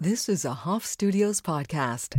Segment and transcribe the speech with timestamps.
[0.00, 2.14] This is a Hoff Studios podcast.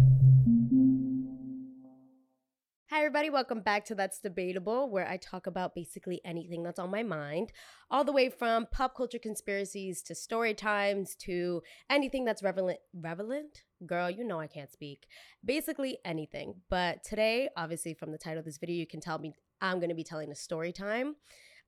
[2.92, 3.30] Hi, everybody.
[3.30, 7.54] Welcome back to That's Debatable, where I talk about basically anything that's on my mind,
[7.90, 12.80] all the way from pop culture conspiracies to story times to anything that's relevant.
[12.94, 13.64] Relevant?
[13.86, 15.08] Girl, you know I can't speak.
[15.46, 16.56] Basically anything.
[16.70, 19.88] But today, obviously, from the title of this video, you can tell me I'm going
[19.88, 21.16] to be telling a story time.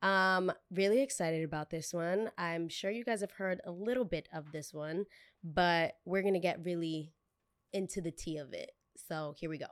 [0.02, 2.32] Um, really excited about this one.
[2.38, 5.06] I'm sure you guys have heard a little bit of this one,
[5.44, 7.14] but we're going to get really
[7.74, 8.72] into the tea of it.
[9.08, 9.68] So here we go.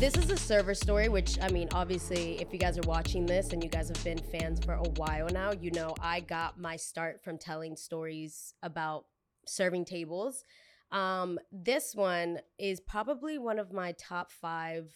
[0.00, 3.52] This is a server story, which I mean, obviously, if you guys are watching this
[3.52, 6.76] and you guys have been fans for a while now, you know I got my
[6.76, 9.04] start from telling stories about
[9.46, 10.42] serving tables.
[10.90, 14.90] Um, this one is probably one of my top five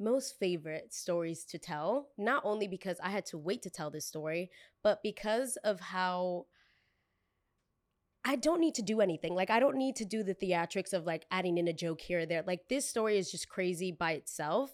[0.00, 4.06] most favorite stories to tell, not only because I had to wait to tell this
[4.06, 4.50] story,
[4.82, 6.46] but because of how
[8.24, 9.34] I don't need to do anything.
[9.34, 12.20] Like I don't need to do the theatrics of like adding in a joke here
[12.20, 12.42] or there.
[12.46, 14.72] Like this story is just crazy by itself.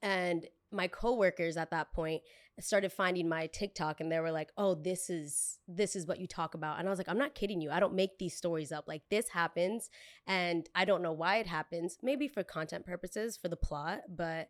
[0.00, 2.22] And my coworkers at that point
[2.60, 6.26] started finding my TikTok and they were like, "Oh, this is this is what you
[6.26, 7.70] talk about." And I was like, "I'm not kidding you.
[7.70, 8.84] I don't make these stories up.
[8.86, 9.90] Like this happens
[10.26, 11.98] and I don't know why it happens.
[12.02, 14.48] Maybe for content purposes, for the plot, but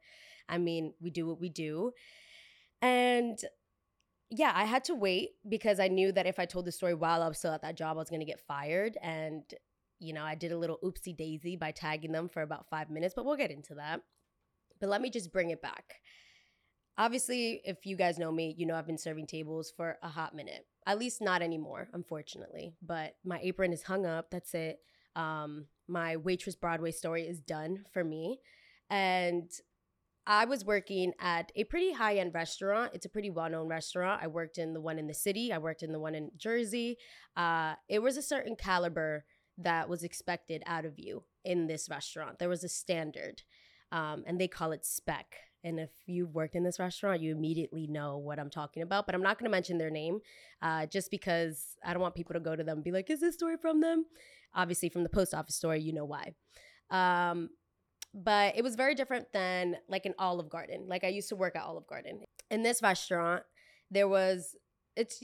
[0.49, 1.93] I mean, we do what we do."
[2.83, 3.39] And
[4.31, 7.23] yeah, I had to wait because I knew that if I told the story while
[7.23, 8.99] I was still at that job, I was going to get fired.
[9.01, 9.43] And,
[10.01, 13.15] you know, I did a little oopsie daisy by tagging them for about five minutes,
[13.15, 14.01] but we'll get into that.
[14.85, 15.95] But let me just bring it back.
[16.99, 20.35] Obviously, if you guys know me, you know I've been serving tables for a hot
[20.35, 20.67] minute.
[20.87, 22.75] At least not anymore, unfortunately.
[22.83, 24.31] But my apron is hung up.
[24.31, 24.81] That's it.
[25.17, 28.41] Um, my waitress Broadway story is done for me.
[28.91, 29.51] And
[30.27, 32.91] I was working at a pretty high end restaurant.
[32.93, 34.23] It's a pretty well known restaurant.
[34.23, 36.99] I worked in the one in the city, I worked in the one in Jersey.
[37.39, 39.25] Uh, it was a certain caliber
[39.57, 42.39] that was expected out of you in this restaurant.
[42.39, 43.45] There was a standard,
[43.95, 45.37] um, and they call it spec.
[45.63, 49.07] And if you've worked in this restaurant, you immediately know what I'm talking about.
[49.07, 50.19] But I'm not going to mention their name
[50.61, 53.21] uh, just because I don't want people to go to them and be like, is
[53.21, 54.05] this story from them?
[54.55, 56.35] Obviously, from the post office story, you know why.
[56.91, 57.51] Um,
[58.13, 60.87] but it was very different than like an Olive Garden.
[60.89, 62.21] Like I used to work at Olive Garden.
[62.51, 63.45] In this restaurant,
[63.91, 64.57] there was
[64.97, 65.23] it's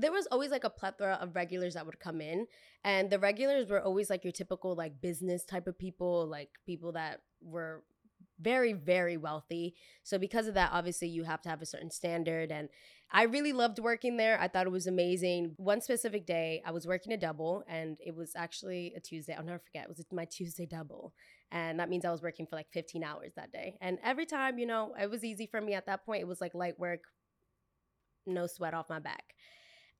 [0.00, 2.46] there was always like a plethora of regulars that would come in
[2.84, 6.92] and the regulars were always like your typical like business type of people, like people
[6.92, 7.82] that were
[8.40, 9.74] very very wealthy.
[10.04, 12.68] So because of that obviously you have to have a certain standard and
[13.10, 14.40] i really loved working there.
[14.40, 15.54] I thought it was amazing.
[15.56, 19.34] One specific day i was working a double and it was actually a tuesday.
[19.34, 19.84] I'll never forget.
[19.84, 21.14] It was my tuesday double
[21.50, 23.76] and that means i was working for like 15 hours that day.
[23.80, 26.20] And every time you know it was easy for me at that point.
[26.20, 27.00] It was like light work
[28.26, 29.34] no sweat off my back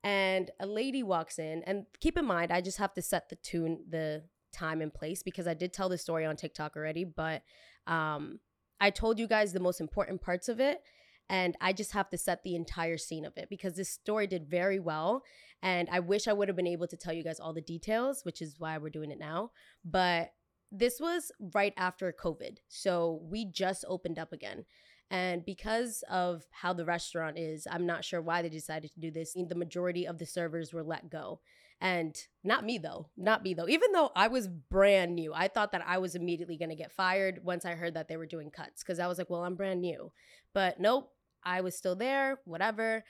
[0.04, 3.36] and a lady walks in and keep in mind i just have to set the
[3.36, 4.22] tune the
[4.52, 7.42] time and place because I did tell the story on TikTok already, but
[7.86, 8.40] um,
[8.80, 10.82] I told you guys the most important parts of it.
[11.30, 14.48] And I just have to set the entire scene of it because this story did
[14.48, 15.22] very well.
[15.62, 18.24] And I wish I would have been able to tell you guys all the details,
[18.24, 19.50] which is why we're doing it now.
[19.84, 20.32] But
[20.72, 22.58] this was right after COVID.
[22.68, 24.64] So we just opened up again.
[25.10, 29.10] And because of how the restaurant is, I'm not sure why they decided to do
[29.10, 29.34] this.
[29.34, 31.40] The majority of the servers were let go.
[31.80, 33.68] And not me though, not me though.
[33.68, 36.92] Even though I was brand new, I thought that I was immediately going to get
[36.92, 39.54] fired once I heard that they were doing cuts because I was like, well, I'm
[39.54, 40.10] brand new.
[40.52, 41.12] But nope,
[41.44, 43.04] I was still there, whatever.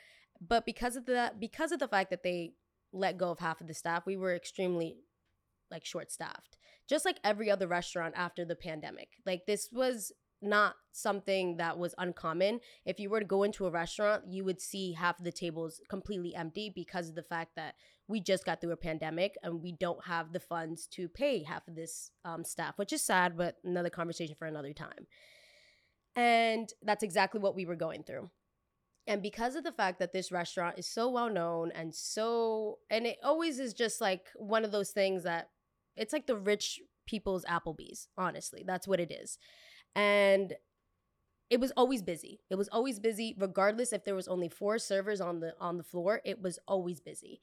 [0.47, 2.53] But because of the because of the fact that they
[2.93, 4.99] let go of half of the staff, we were extremely
[5.71, 6.59] like short staffed.
[6.89, 9.09] Just like every other restaurant after the pandemic.
[9.25, 12.61] Like this was not something that was uncommon.
[12.85, 16.35] If you were to go into a restaurant, you would see half the tables completely
[16.35, 17.75] empty because of the fact that
[18.07, 21.67] we just got through a pandemic and we don't have the funds to pay half
[21.69, 25.07] of this um, staff, which is sad, but another conversation for another time.
[26.17, 28.31] And that's exactly what we were going through.
[29.07, 33.07] And because of the fact that this restaurant is so well known and so, and
[33.07, 35.51] it always is just like one of those things that
[35.97, 38.63] it's like the rich people's Applebee's, honestly.
[38.67, 39.39] That's what it is
[39.95, 40.55] and
[41.51, 42.41] it was always busy.
[42.51, 45.85] It was always busy regardless if there was only four servers on the on the
[45.85, 47.41] floor, it was always busy.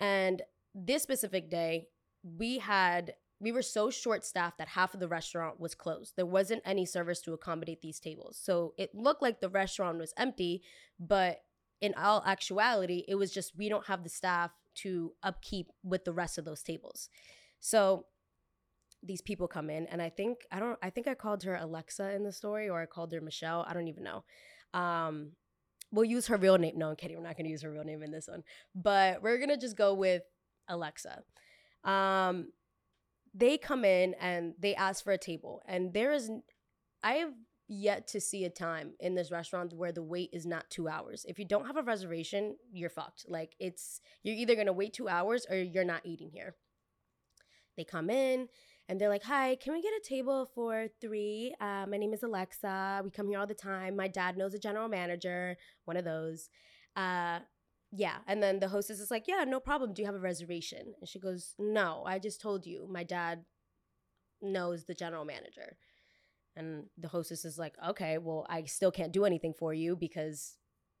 [0.00, 0.42] And
[0.74, 1.88] this specific day,
[2.22, 6.14] we had we were so short staffed that half of the restaurant was closed.
[6.16, 8.38] There wasn't any service to accommodate these tables.
[8.40, 10.62] So it looked like the restaurant was empty,
[10.98, 11.42] but
[11.80, 16.12] in all actuality, it was just we don't have the staff to upkeep with the
[16.12, 17.10] rest of those tables.
[17.60, 18.06] So
[19.04, 22.12] these people come in and i think i don't i think i called her alexa
[22.14, 24.24] in the story or i called her michelle i don't even know
[24.72, 25.32] um
[25.94, 26.76] we'll use her real name.
[26.76, 27.16] No, I'm kidding.
[27.16, 28.42] We're not gonna use her real name in this one,
[28.74, 30.22] but we're gonna just go with
[30.68, 31.22] Alexa.
[31.84, 32.48] Um,
[33.32, 36.30] they come in and they ask for a table, and there is,
[37.02, 37.32] I have
[37.68, 41.24] yet to see a time in this restaurant where the wait is not two hours.
[41.26, 43.24] If you don't have a reservation, you're fucked.
[43.28, 46.56] Like it's you're either gonna wait two hours or you're not eating here.
[47.76, 48.48] They come in
[48.88, 51.54] and they're like, "Hi, can we get a table for three?
[51.60, 53.00] Uh, my name is Alexa.
[53.04, 53.96] We come here all the time.
[53.96, 56.48] My dad knows a general manager, one of those.
[56.96, 57.40] Uh,
[57.92, 59.94] yeah." And then the hostess is like, "Yeah, no problem.
[59.94, 62.86] Do you have a reservation?" And she goes, "No, I just told you.
[62.90, 63.44] My dad
[64.42, 65.76] knows the general manager."
[66.56, 70.58] And the hostess is like, "Okay, well, I still can't do anything for you because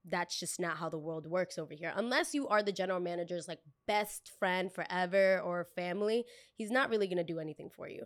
[0.08, 1.92] that's just not how the world works over here.
[1.96, 6.24] Unless you are the general manager's like best friend forever or family,
[6.54, 8.04] he's not really to do anything for you.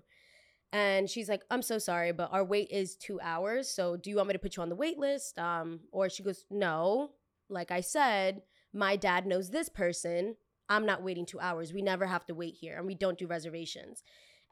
[0.72, 3.70] And she's like, I'm so sorry, but our wait is two hours.
[3.70, 5.38] So do you want me to put you on the wait list?
[5.38, 7.10] Um, or she goes, No,
[7.48, 8.42] like I said,
[8.72, 10.36] my dad knows this person.
[10.68, 11.72] I'm not waiting two hours.
[11.72, 14.02] We never have to wait here and we don't do reservations.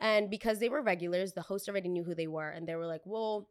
[0.01, 2.49] And because they were regulars, the host already knew who they were.
[2.49, 3.49] And they were like, Well,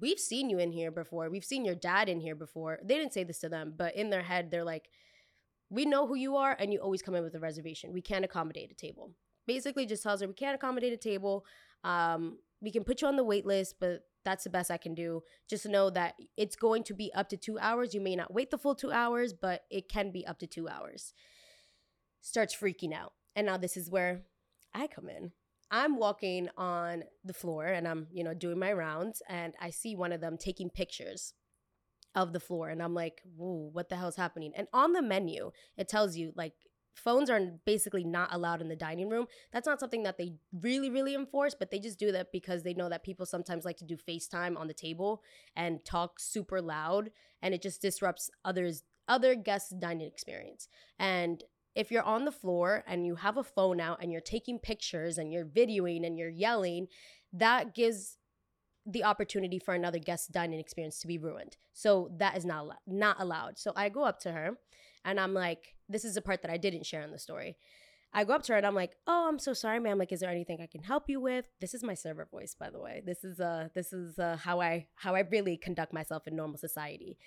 [0.00, 1.30] we've seen you in here before.
[1.30, 2.78] We've seen your dad in here before.
[2.82, 4.88] They didn't say this to them, but in their head, they're like,
[5.70, 7.92] we know who you are, and you always come in with a reservation.
[7.92, 9.12] We can't accommodate a table.
[9.46, 11.44] Basically, just tells her we can't accommodate a table.
[11.82, 14.94] Um, we can put you on the wait list, but that's the best I can
[14.94, 15.22] do.
[15.48, 17.94] Just know that it's going to be up to two hours.
[17.94, 20.68] You may not wait the full two hours, but it can be up to two
[20.68, 21.12] hours.
[22.20, 23.12] Starts freaking out.
[23.36, 24.22] And now this is where
[24.72, 25.32] I come in.
[25.74, 29.96] I'm walking on the floor and I'm, you know, doing my rounds and I see
[29.96, 31.34] one of them taking pictures
[32.14, 34.52] of the floor and I'm like, whoa, what the hell is happening?
[34.54, 36.52] And on the menu, it tells you like
[36.94, 39.26] phones are basically not allowed in the dining room.
[39.52, 42.74] That's not something that they really, really enforce, but they just do that because they
[42.74, 45.24] know that people sometimes like to do FaceTime on the table
[45.56, 47.10] and talk super loud
[47.42, 50.68] and it just disrupts others other guests' dining experience.
[50.98, 51.42] And
[51.74, 55.18] if you're on the floor and you have a phone out and you're taking pictures
[55.18, 56.86] and you're videoing and you're yelling,
[57.32, 58.18] that gives
[58.86, 61.56] the opportunity for another guest dining experience to be ruined.
[61.72, 63.58] So that is not not allowed.
[63.58, 64.58] So I go up to her
[65.04, 67.56] and I'm like, this is the part that I didn't share in the story.
[68.16, 69.98] I go up to her and I'm like, "Oh, I'm so sorry, ma'am.
[69.98, 72.70] Like, is there anything I can help you with?" This is my server voice, by
[72.70, 73.02] the way.
[73.04, 76.56] This is uh, this is uh, how I how I really conduct myself in normal
[76.56, 77.18] society.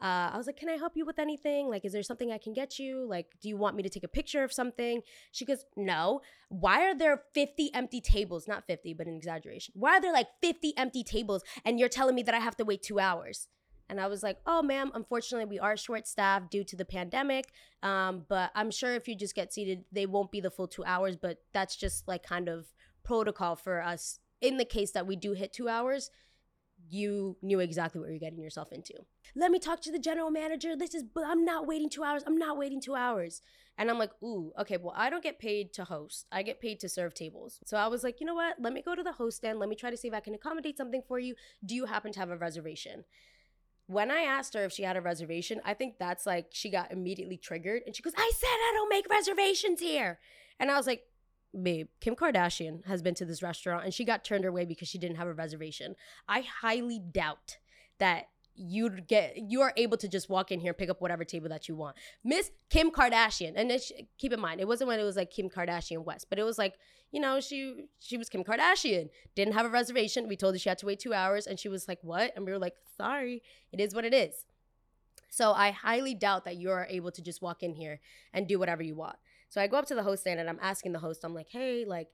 [0.00, 1.68] Uh, I was like, Can I help you with anything?
[1.68, 3.06] Like, is there something I can get you?
[3.08, 5.02] Like, do you want me to take a picture of something?
[5.32, 6.20] She goes, No.
[6.48, 8.46] Why are there 50 empty tables?
[8.46, 9.72] Not 50, but an exaggeration.
[9.76, 12.64] Why are there like 50 empty tables and you're telling me that I have to
[12.64, 13.48] wait two hours?
[13.88, 17.52] And I was like, oh, ma'am, unfortunately, we are short staffed due to the pandemic.
[17.84, 20.84] Um, but I'm sure if you just get seated, they won't be the full two
[20.84, 21.16] hours.
[21.16, 22.66] But that's just like kind of
[23.04, 26.10] protocol for us in the case that we do hit two hours
[26.88, 28.94] you knew exactly what you're getting yourself into.
[29.34, 30.76] Let me talk to the general manager.
[30.76, 32.22] This is, I'm not waiting two hours.
[32.26, 33.42] I'm not waiting two hours.
[33.78, 36.26] And I'm like, ooh, okay, well, I don't get paid to host.
[36.32, 37.60] I get paid to serve tables.
[37.66, 38.56] So I was like, you know what?
[38.58, 39.58] Let me go to the host stand.
[39.58, 41.34] Let me try to see if I can accommodate something for you.
[41.64, 43.04] Do you happen to have a reservation?
[43.86, 46.90] When I asked her if she had a reservation, I think that's like she got
[46.90, 50.18] immediately triggered and she goes, I said I don't make reservations here.
[50.58, 51.02] And I was like,
[51.62, 54.98] babe, Kim Kardashian has been to this restaurant and she got turned away because she
[54.98, 55.96] didn't have a reservation.
[56.28, 57.58] I highly doubt
[57.98, 61.24] that you'd get you are able to just walk in here and pick up whatever
[61.24, 61.96] table that you want.
[62.24, 63.70] Miss Kim Kardashian, and
[64.18, 66.58] keep in mind, it wasn't when it was like Kim Kardashian West, but it was
[66.58, 66.74] like
[67.12, 70.28] you know she she was Kim Kardashian, didn't have a reservation.
[70.28, 72.44] We told her she had to wait two hours, and she was like, "What?" And
[72.44, 74.46] we were like, "Sorry, it is what it is."
[75.28, 78.00] So I highly doubt that you are able to just walk in here
[78.32, 79.16] and do whatever you want.
[79.56, 81.48] So I go up to the host stand and I'm asking the host, I'm like,
[81.48, 82.08] hey, like,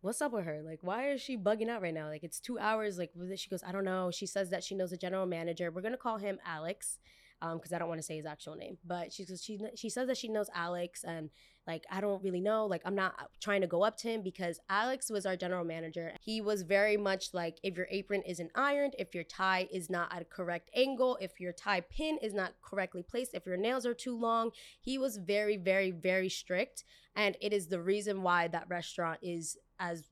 [0.00, 0.62] what's up with her?
[0.64, 2.08] Like, why is she bugging out right now?
[2.08, 2.98] Like, it's two hours.
[2.98, 4.10] Like, she goes, I don't know.
[4.10, 5.70] She says that she knows a general manager.
[5.70, 6.98] We're gonna call him Alex,
[7.42, 8.78] um, because I don't want to say his actual name.
[8.84, 11.30] But she she she says that she knows Alex, and
[11.66, 12.66] like I don't really know.
[12.66, 16.12] Like I'm not trying to go up to him because Alex was our general manager.
[16.20, 20.14] He was very much like if your apron isn't ironed, if your tie is not
[20.14, 23.84] at a correct angle, if your tie pin is not correctly placed, if your nails
[23.86, 24.50] are too long.
[24.80, 29.56] He was very very very strict and it is the reason why that restaurant is
[29.78, 30.04] as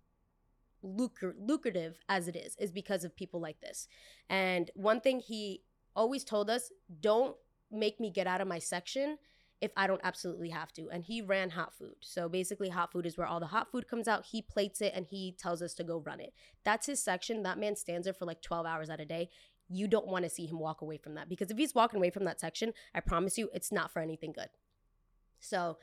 [0.83, 3.89] lucrative as it is is because of people like this.
[4.29, 5.63] And one thing he
[5.95, 6.71] always told us,
[7.01, 7.37] don't
[7.71, 9.19] make me get out of my section
[9.61, 10.89] if I don't absolutely have to.
[10.91, 11.97] And he ran hot food.
[12.01, 14.27] So basically, hot food is where all the hot food comes out.
[14.31, 16.35] He plates it and he tells us to go run it.
[16.65, 17.43] That's his section.
[17.43, 19.31] That man stands there for like 12 hours out a day.
[19.69, 22.11] You don't want to see him walk away from that because if he's walking away
[22.11, 24.49] from that section, I promise you it's not for anything good.
[25.41, 25.79] So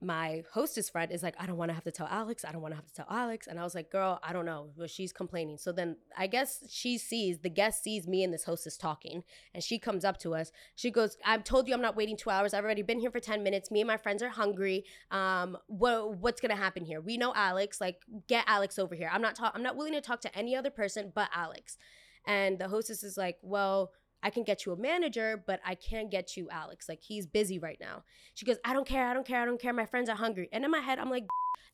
[0.00, 2.44] my hostess friend is like, I don't want to have to tell Alex.
[2.44, 3.46] I don't want to have to tell Alex.
[3.46, 4.70] And I was like, girl, I don't know.
[4.76, 5.56] But she's complaining.
[5.56, 9.22] So then I guess she sees, the guest sees me and this hostess talking.
[9.54, 10.52] And she comes up to us.
[10.74, 12.52] She goes, I've told you I'm not waiting two hours.
[12.52, 13.70] I've already been here for 10 minutes.
[13.70, 14.84] Me and my friends are hungry.
[15.10, 17.00] Um, what, what's going to happen here?
[17.00, 17.80] We know Alex.
[17.80, 19.10] Like, get Alex over here.
[19.10, 21.78] I'm not, ta- I'm not willing to talk to any other person but Alex.
[22.26, 26.10] And the hostess is like, well, I can get you a manager, but I can't
[26.10, 26.88] get you Alex.
[26.88, 28.04] Like he's busy right now.
[28.34, 29.72] She goes, I don't care, I don't care, I don't care.
[29.72, 30.48] My friends are hungry.
[30.52, 31.26] And in my head, I'm like,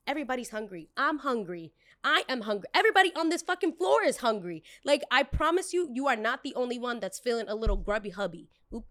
[0.07, 0.89] everybody's hungry.
[0.97, 1.73] I'm hungry.
[2.05, 2.69] I am hungry.
[2.75, 4.63] Everybody on this fucking floor is hungry.
[4.85, 8.11] Like I promise you, you are not the only one that's feeling a little grubby
[8.11, 8.49] hubby.
[8.75, 8.85] Oop.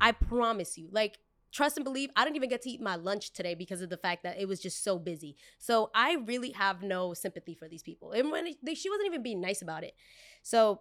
[0.00, 0.88] I promise you.
[0.90, 1.18] Like
[1.52, 3.96] trust and believe i didn't even get to eat my lunch today because of the
[3.96, 7.82] fact that it was just so busy so i really have no sympathy for these
[7.82, 9.94] people and when it, she wasn't even being nice about it
[10.42, 10.80] so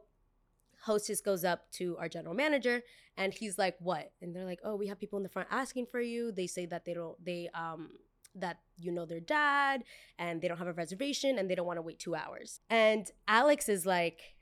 [0.86, 2.82] hostess goes up to our general manager
[3.18, 4.12] and he's like what?
[4.22, 6.32] And they're like oh we have people in the front asking for you.
[6.32, 7.90] They say that they don't they um
[8.36, 9.84] that you know their dad
[10.20, 12.60] and they don't have a reservation and they don't want to wait two hours.
[12.70, 14.36] And alex is like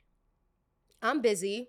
[1.02, 1.68] i'm busy.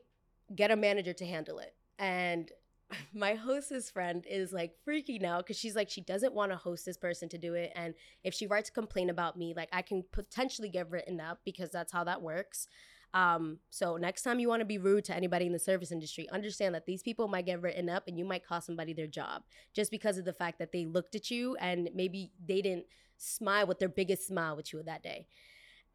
[0.54, 1.74] Get a manager to handle it.
[1.98, 2.52] And
[3.14, 6.86] my hostess friend is like freaking out because she's like she doesn't want to host
[6.86, 9.82] this person to do it and if she writes a complaint about me like i
[9.82, 12.68] can potentially get written up because that's how that works
[13.16, 16.28] um, so next time you want to be rude to anybody in the service industry,
[16.30, 19.44] understand that these people might get written up and you might cost somebody their job
[19.74, 22.86] just because of the fact that they looked at you and maybe they didn't
[23.18, 25.28] smile with their biggest smile with you that day.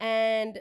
[0.00, 0.60] And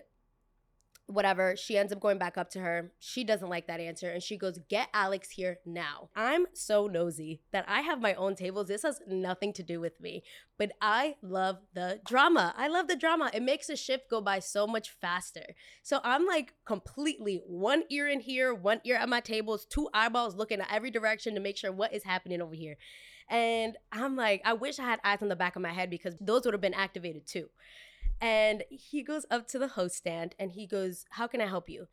[1.10, 1.56] whatever.
[1.56, 2.92] She ends up going back up to her.
[3.00, 6.10] She doesn't like that answer and she goes, Get Alex here now.
[6.16, 8.68] I'm so nosy that I have my own tables.
[8.68, 10.24] This has nothing to do with me,
[10.58, 12.54] but I love the drama.
[12.56, 13.32] I love the drama.
[13.34, 15.56] It makes a shift go by so much faster.
[15.82, 20.36] So I'm like completely one ear in here, one ear at my tables, two eyeballs
[20.36, 22.78] looking at every direction to make sure what is happening over here.
[23.30, 26.16] And I'm like, I wish I had eyes on the back of my head because
[26.20, 27.50] those would have been activated too.
[28.22, 31.70] And he goes up to the host stand and he goes, How can I help
[31.70, 31.88] you?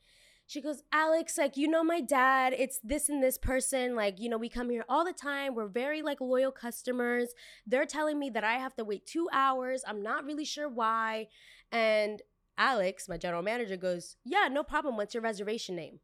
[0.49, 3.97] She goes, Alex, like, you know, my dad, it's this and this person.
[3.97, 5.57] Like, you know, we come here all the time.
[5.57, 7.31] We're very, like, loyal customers.
[7.67, 9.83] They're telling me that I have to wait two hours.
[9.87, 11.27] I'm not really sure why.
[11.73, 12.23] And
[12.57, 14.97] Alex, my general manager, goes, Yeah, no problem.
[14.97, 15.99] What's your reservation name?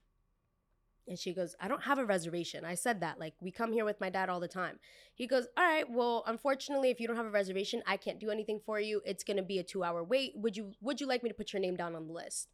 [1.09, 2.65] And she goes, I don't have a reservation.
[2.65, 3.19] I said that.
[3.19, 4.79] Like, we come here with my dad all the time.
[5.15, 8.31] He goes, All right, well, unfortunately, if you don't have a reservation, I can't do
[8.31, 9.03] anything for you.
[9.05, 10.33] It's gonna be a two hour wait.
[10.37, 12.49] Would you would you like me to put your name down on the list?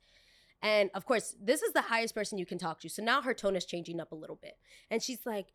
[0.62, 2.88] And of course, this is the highest person you can talk to.
[2.88, 4.54] So now her tone is changing up a little bit.
[4.90, 5.52] And she's like,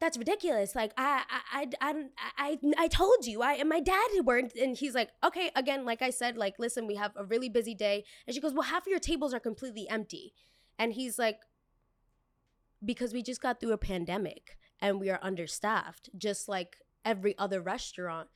[0.00, 0.74] that's ridiculous.
[0.74, 2.04] Like I, I, I, I,
[2.36, 3.42] I, I told you.
[3.42, 4.54] I and my dad weren't.
[4.54, 7.74] And he's like, okay, again, like I said, like listen, we have a really busy
[7.74, 8.04] day.
[8.26, 10.32] And she goes, well, half of your tables are completely empty.
[10.78, 11.38] And he's like,
[12.86, 17.60] because we just got through a pandemic and we are understaffed, just like every other
[17.60, 18.28] restaurant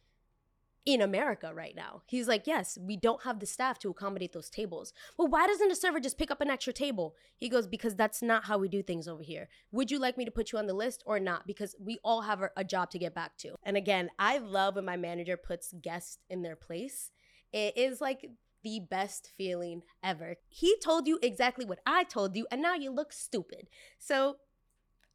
[0.87, 2.03] in America right now.
[2.07, 4.93] He's like, yes, we don't have the staff to accommodate those tables.
[5.19, 7.15] Well, why doesn't a server just pick up an extra table?
[7.37, 9.49] He goes, because that's not how we do things over here.
[9.73, 11.47] Would you like me to put you on the list or not?
[11.47, 13.55] Because we all have a job to get back to.
[13.63, 17.11] And again, I love when my manager puts guests in their place.
[17.53, 18.27] It is like
[18.63, 20.37] the best feeling ever.
[20.49, 23.69] He told you exactly what I told you, and now you look stupid.
[23.99, 24.37] So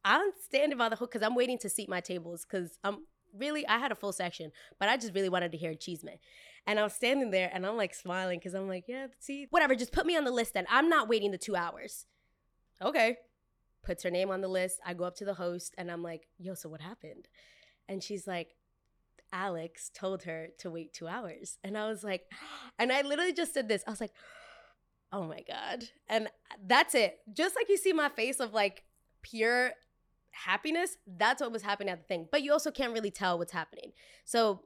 [0.04, 3.66] I'm standing by the hook because I'm waiting to seat my tables because I'm really,
[3.66, 6.18] I had a full section, but I just really wanted to hear Cheeseman.
[6.66, 9.74] And I was standing there and I'm like smiling because I'm like, yeah, see, whatever,
[9.74, 12.06] just put me on the list and I'm not waiting the two hours.
[12.82, 13.16] Okay.
[13.84, 14.80] Puts her name on the list.
[14.84, 17.28] I go up to the host and I'm like, yo, so what happened?
[17.88, 18.56] And she's like,
[19.32, 21.58] Alex told her to wait two hours.
[21.64, 22.22] And I was like,
[22.78, 23.82] and I literally just said this.
[23.86, 24.12] I was like,
[25.12, 25.84] oh my God.
[26.08, 26.28] And
[26.66, 27.18] that's it.
[27.32, 28.84] Just like you see my face of like
[29.22, 29.72] pure
[30.32, 32.28] happiness, that's what was happening at the thing.
[32.30, 33.92] But you also can't really tell what's happening.
[34.24, 34.62] So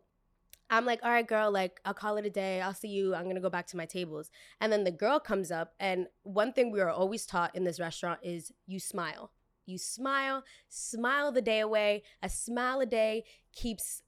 [0.69, 2.61] I'm like, all right, girl, like, I'll call it a day.
[2.61, 3.15] I'll see you.
[3.15, 4.31] I'm going to go back to my tables.
[4.61, 5.75] And then the girl comes up.
[5.81, 9.33] And one thing we are always taught in this restaurant is you smile.
[9.67, 12.05] You smile, smile the day away.
[12.23, 14.03] A smile a day keeps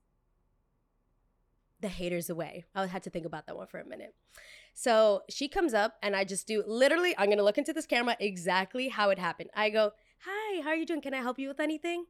[1.83, 2.65] the haters away.
[2.75, 4.15] I had to think about that one for a minute.
[4.73, 8.17] So she comes up and I just do literally, I'm gonna look into this camera
[8.19, 9.51] exactly how it happened.
[9.55, 9.93] I go,
[10.25, 11.03] Hi, how are you doing?
[11.03, 12.07] Can I help you with anything?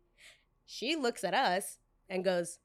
[0.67, 2.59] She looks at us and goes,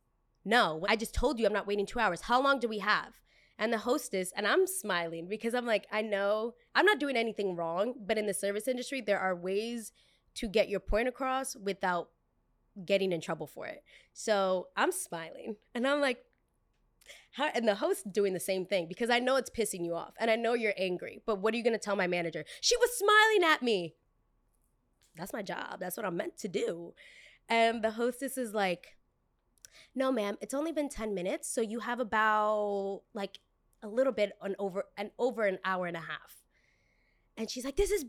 [0.46, 2.22] No, I just told you I'm not waiting two hours.
[2.22, 3.14] How long do we have?
[3.58, 7.56] And the hostess, and I'm smiling because I'm like, I know I'm not doing anything
[7.56, 9.92] wrong, but in the service industry, there are ways
[10.36, 12.10] to get your point across without
[12.86, 13.84] getting in trouble for it.
[14.14, 16.20] So I'm smiling and I'm like,
[17.32, 20.14] how, and the host doing the same thing because I know it's pissing you off
[20.20, 21.22] and I know you're angry.
[21.26, 22.44] But what are you going to tell my manager?
[22.62, 23.96] She was smiling at me.
[25.16, 25.80] That's my job.
[25.80, 26.94] That's what I'm meant to do.
[27.50, 28.98] And the hostess is like,
[29.96, 33.40] No, ma'am, it's only been 10 minutes, so you have about like
[33.84, 36.44] a little bit on over an over an hour and a half.
[37.36, 38.06] And she's like, "This is,"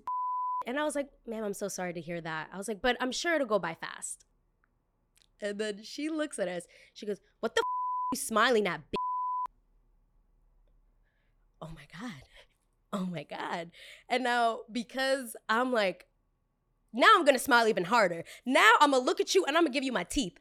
[0.66, 2.96] and I was like, "Ma'am, I'm so sorry to hear that." I was like, "But
[3.00, 4.24] I'm sure it'll go by fast."
[5.40, 6.64] And then she looks at us.
[6.94, 7.62] She goes, "What the
[8.12, 8.80] you smiling at?"
[11.60, 12.22] Oh my god.
[12.92, 13.70] Oh my god.
[14.08, 16.06] And now because I'm like,
[16.92, 18.24] now I'm gonna smile even harder.
[18.46, 20.38] Now I'm gonna look at you and I'm gonna give you my teeth.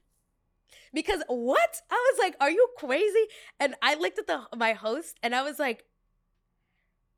[0.94, 1.82] Because what?
[1.92, 3.26] I was like, are you crazy?
[3.60, 5.84] And I looked at the my host and I was like,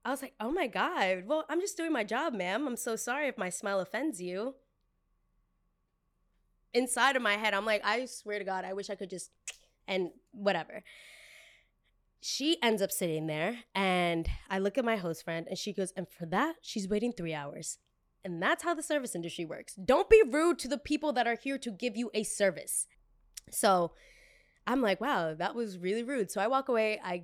[0.03, 1.25] I was like, oh my God.
[1.27, 2.67] Well, I'm just doing my job, ma'am.
[2.67, 4.55] I'm so sorry if my smile offends you.
[6.73, 9.31] Inside of my head, I'm like, I swear to God, I wish I could just
[9.89, 10.83] and whatever.
[12.21, 15.91] She ends up sitting there and I look at my host friend and she goes,
[15.97, 17.79] and for that, she's waiting three hours.
[18.23, 19.75] And that's how the service industry works.
[19.75, 22.87] Don't be rude to the people that are here to give you a service.
[23.49, 23.93] So
[24.67, 26.29] I'm like, wow, that was really rude.
[26.29, 26.99] So I walk away.
[27.03, 27.23] I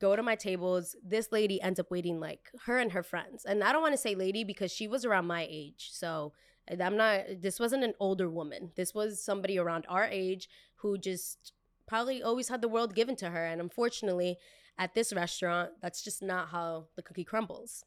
[0.00, 0.94] go to my tables.
[1.04, 3.44] This lady ends up waiting like her and her friends.
[3.44, 5.90] And I don't want to say lady because she was around my age.
[5.92, 6.32] So
[6.70, 8.70] I'm not, this wasn't an older woman.
[8.76, 11.52] This was somebody around our age who just
[11.86, 13.44] probably always had the world given to her.
[13.44, 14.36] And unfortunately,
[14.78, 17.84] at this restaurant, that's just not how the cookie crumbles.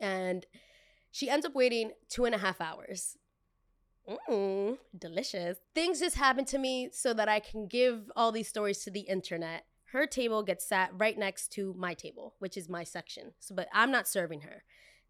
[0.00, 0.46] And
[1.10, 3.16] she ends up waiting two and a half hours.
[4.08, 5.58] Mmm, delicious.
[5.74, 9.00] Things just happen to me so that I can give all these stories to the
[9.00, 9.64] internet.
[9.92, 13.32] Her table gets sat right next to my table, which is my section.
[13.38, 14.64] So, but I'm not serving her.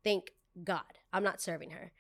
[0.05, 0.33] Thank
[0.63, 1.93] God, I'm not serving her.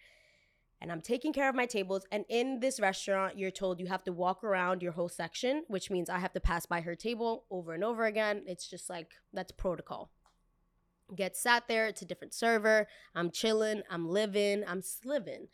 [0.82, 2.04] And I'm taking care of my tables.
[2.10, 5.90] And in this restaurant, you're told you have to walk around your whole section, which
[5.90, 8.42] means I have to pass by her table over and over again.
[8.46, 10.10] It's just like that's protocol.
[11.14, 11.86] Get sat there.
[11.86, 12.88] It's a different server.
[13.14, 13.82] I'm chilling.
[13.88, 14.64] I'm living.
[14.66, 15.46] I'm sliving.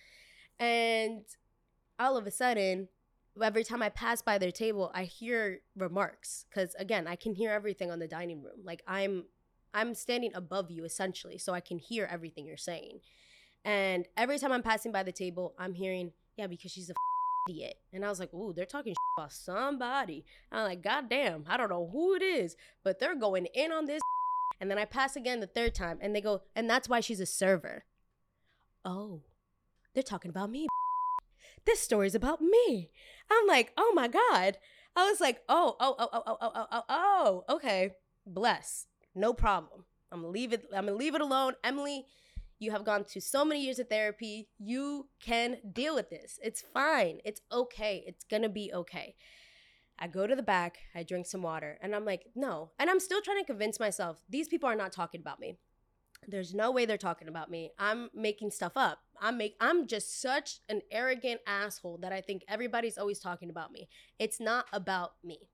[0.58, 1.25] And
[1.99, 2.88] all of a sudden,
[3.42, 7.50] every time I pass by their table, I hear remarks because again, I can hear
[7.50, 8.61] everything on the dining room.
[8.64, 9.25] Like I'm
[9.75, 13.00] I'm standing above you essentially, so I can hear everything you're saying.
[13.68, 16.94] And every time I'm passing by the table, I'm hearing, yeah, because she's a
[17.50, 17.75] idiot.
[17.92, 20.25] And I was like, ooh, they're talking about somebody.
[20.50, 23.84] I'm like, God damn, I don't know who it is, but they're going in on
[23.84, 24.00] this.
[24.58, 27.21] And then I pass again the third time, and they go, and that's why she's
[27.21, 27.84] a server.
[28.86, 29.21] Oh.
[29.93, 30.66] They're talking about me.
[31.66, 32.88] This story's about me.
[33.30, 34.56] I'm like, oh my God.
[34.97, 37.90] I was like, oh, oh, oh, oh, oh, oh, oh, oh, oh, okay.
[38.26, 38.86] Bless.
[39.14, 39.84] No problem.
[40.10, 41.54] I'm gonna leave it, I'm gonna leave it alone.
[41.62, 42.04] Emely,
[42.58, 44.49] you have gone to so many years of therapy.
[44.58, 46.38] You can deal with this.
[46.42, 47.18] It's fine.
[47.25, 48.04] It's okay.
[48.06, 49.14] It's gonna be okay.
[49.99, 52.71] I go to the back, I drink some water, and I'm like, no.
[52.78, 55.56] And I'm still trying to convince myself these people are not talking about me.
[56.26, 57.71] There's no way they're talking about me.
[57.78, 58.99] I'm making stuff up.
[59.21, 63.73] I'm make I'm just such an arrogant asshole that I think everybody's always talking about
[63.73, 63.88] me.
[64.18, 65.49] It's not about me.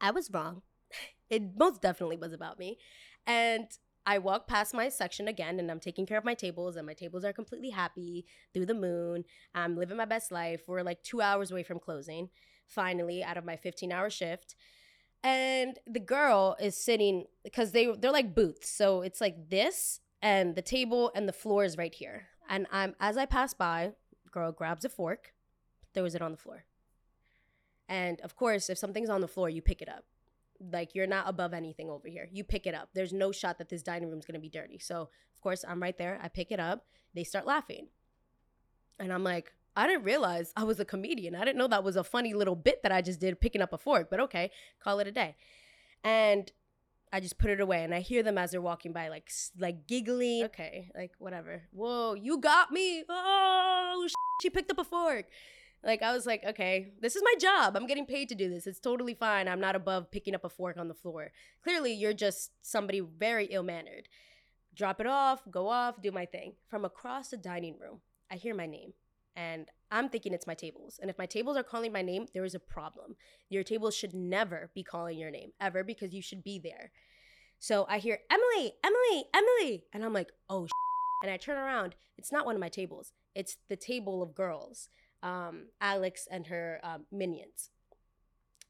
[0.00, 0.62] I was wrong.
[1.30, 2.76] It most definitely was about me.
[3.24, 3.68] And
[4.06, 6.94] I walk past my section again and I'm taking care of my tables and my
[6.94, 9.24] tables are completely happy through the moon.
[9.54, 10.62] I'm living my best life.
[10.66, 12.30] We're like 2 hours away from closing
[12.66, 14.54] finally out of my 15 hour shift.
[15.22, 18.70] And the girl is sitting because they they're like booths.
[18.70, 22.28] So it's like this and the table and the floor is right here.
[22.48, 23.92] And i'm as i pass by
[24.32, 25.34] girl grabs a fork
[25.92, 26.64] throws it on the floor.
[27.88, 30.04] And of course if something's on the floor you pick it up
[30.72, 33.68] like you're not above anything over here you pick it up there's no shot that
[33.68, 36.52] this dining room's going to be dirty so of course i'm right there i pick
[36.52, 37.88] it up they start laughing
[38.98, 41.34] and i'm like I didn't realize I was a comedian.
[41.34, 43.72] I didn't know that was a funny little bit that I just did picking up
[43.72, 44.50] a fork, but okay,
[44.82, 45.36] call it a day.
[46.02, 46.50] And
[47.12, 49.86] I just put it away and I hear them as they're walking by like like
[49.86, 50.44] giggling.
[50.44, 51.62] Okay, like whatever.
[51.72, 53.04] Whoa, you got me.
[53.08, 54.06] Oh,
[54.42, 55.26] she picked up a fork.
[55.82, 57.76] Like I was like, okay, this is my job.
[57.76, 58.66] I'm getting paid to do this.
[58.66, 59.48] It's totally fine.
[59.48, 61.32] I'm not above picking up a fork on the floor.
[61.62, 64.08] Clearly, you're just somebody very ill-mannered.
[64.74, 66.54] Drop it off, go off, do my thing.
[66.68, 68.92] From across the dining room, I hear my name
[69.34, 70.98] and I'm thinking it's my tables.
[71.00, 73.16] And if my tables are calling my name, there is a problem.
[73.48, 76.92] Your tables should never be calling your name ever because you should be there.
[77.58, 80.66] So I hear Emely, Emely, Emely, and I'm like, oh,
[81.22, 81.94] and I turn around.
[82.16, 83.12] It's not one of my tables.
[83.34, 84.88] It's the table of girls,
[85.22, 87.70] um, Alex and her um, minions.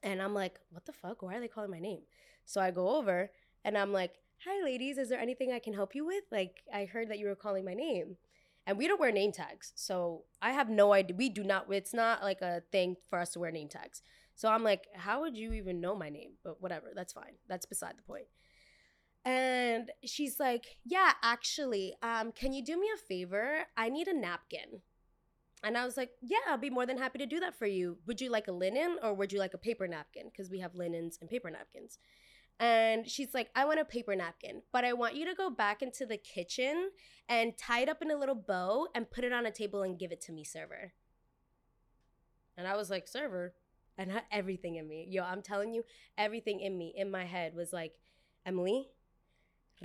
[0.02, 1.22] And I'm like, what the fuck?
[1.22, 2.00] Why are they calling my name?
[2.46, 3.30] So I go over
[3.64, 4.98] and I'm like, hi, ladies.
[4.98, 6.24] Is there anything I can help you with?
[6.32, 8.16] Like, I heard that you were calling my name
[8.66, 9.72] and we don't wear name tags.
[9.74, 11.16] So I have no idea.
[11.16, 11.66] We do not.
[11.70, 14.02] It's not like a thing for us to wear name tags.
[14.34, 16.32] So I'm like, how would you even know my name?
[16.42, 17.34] But whatever, that's fine.
[17.48, 18.26] That's beside the point.
[19.24, 23.64] And she's like, yeah, actually, um, can you do me a favor?
[23.76, 24.80] I need a napkin.
[25.62, 27.99] And I was like, yeah, I'll be more than happy to do that for you.
[28.07, 30.31] Would you like a linen or would you like a paper napkin?
[30.31, 31.99] Because we have linens and paper napkins.
[32.59, 35.81] And she's like, I want a paper napkin, but I want you to go back
[35.81, 36.90] into the kitchen
[37.29, 39.99] and tie it up in a little bow and put it on a table and
[39.99, 40.92] give it to me, server.
[42.57, 43.55] And I was like, server?
[43.96, 45.85] And everything in me, yo, I'm telling you,
[46.16, 47.94] everything in me, in my head was like,
[48.46, 48.85] Emely,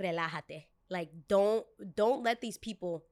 [0.00, 0.64] relájate.
[0.88, 3.04] Like, don't don't let these people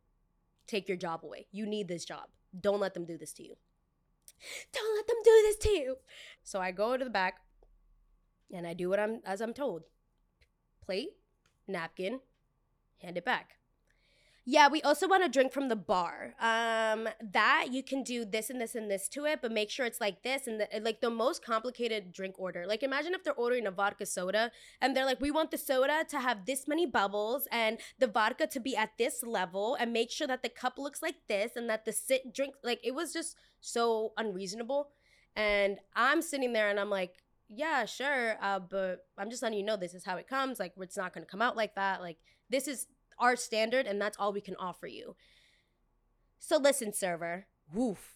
[0.67, 1.47] take your job away.
[1.53, 2.29] You need this job.
[2.59, 3.57] Don't let them do this to you.
[4.73, 5.97] Don't let them do this to you.
[6.43, 7.41] So I go to the back
[8.53, 9.83] and I do what I'm as I'm told.
[10.85, 11.11] Plate,
[11.67, 12.21] napkin,
[12.99, 13.57] hand it back.
[14.47, 16.35] Yeah, we also want to drink from the bar.
[16.39, 19.87] Um, that you can do this and this and this to it, but make sure
[19.87, 22.67] it's like this and the, like the most complicated drink order.
[22.67, 24.51] Like imagine if they're ordering a vodka soda
[24.83, 28.47] and they're like, we want the soda to have this many bubbles and the vodka
[28.49, 31.71] to be at this level and make sure that the cup looks like this and
[31.71, 34.91] that the sit drink like it was just so unreasonable.
[35.35, 37.15] And I'm sitting there and I'm like,
[37.49, 40.59] yeah, sure, uh, but I'm just letting you know this is how it comes.
[40.61, 42.03] Like it's not gonna come out like that.
[42.03, 42.19] Like
[42.51, 42.87] this is
[43.19, 45.17] our standard and that's all we can offer you.
[46.39, 47.47] So listen, server.
[47.73, 48.15] Woof.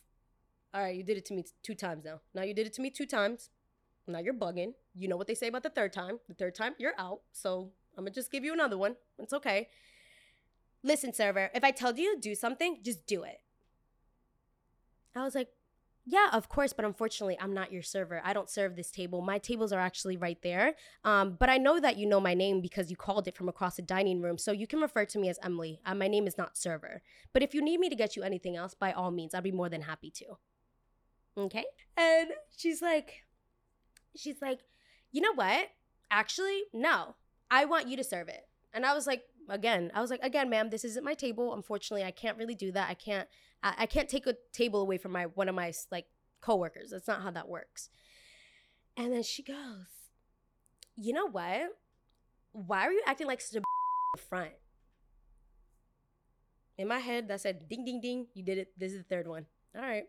[0.75, 2.21] All right, you did it to me two times now.
[2.35, 3.51] Now you did it to me two times.
[4.07, 4.75] Now you're bugging.
[4.95, 6.19] You know what they say about the third time.
[6.29, 7.21] The third time, you're out.
[7.33, 8.97] So I'm gonna just give you another one.
[9.19, 9.69] It's okay.
[10.83, 13.41] Listen, server, if I told you to do something, just do it.
[15.15, 15.49] I was like,
[16.11, 18.23] yeah, of course, but unfortunately, I'm not your server.
[18.25, 19.21] I don't serve this table.
[19.21, 20.75] My tables are actually right there.
[21.05, 23.77] Um, but I know that you know my name because you called it from across
[23.77, 25.81] the dining room, so you can refer to me as Emely.
[25.85, 27.03] Uh, my name is not server.
[27.35, 29.53] But if you need me to get you anything else, by all means, I'd be
[29.53, 30.39] more than happy to.
[31.37, 31.65] Okay?
[31.99, 33.25] And she's like,
[34.17, 34.61] she's like,
[35.13, 35.69] you know what?
[36.11, 37.17] Actually, no.
[37.51, 38.49] I want you to serve it.
[38.73, 41.55] And I was like, again, I was like, again, ma'am, this isn't my table.
[41.55, 42.89] Unfortunately, I can't really do that.
[42.89, 43.29] I can't
[43.63, 46.07] I, I can't take a table away from my one of my like
[46.41, 46.91] coworkers.
[46.91, 47.89] That's not how that works.
[48.97, 49.87] And then she goes,
[50.97, 51.71] you know what?
[52.53, 54.53] Why are you acting like such a front?
[56.77, 58.27] In my head, that said, ding, ding, ding.
[58.35, 58.69] You did it.
[58.77, 59.47] This is the third one.
[59.77, 60.05] All right.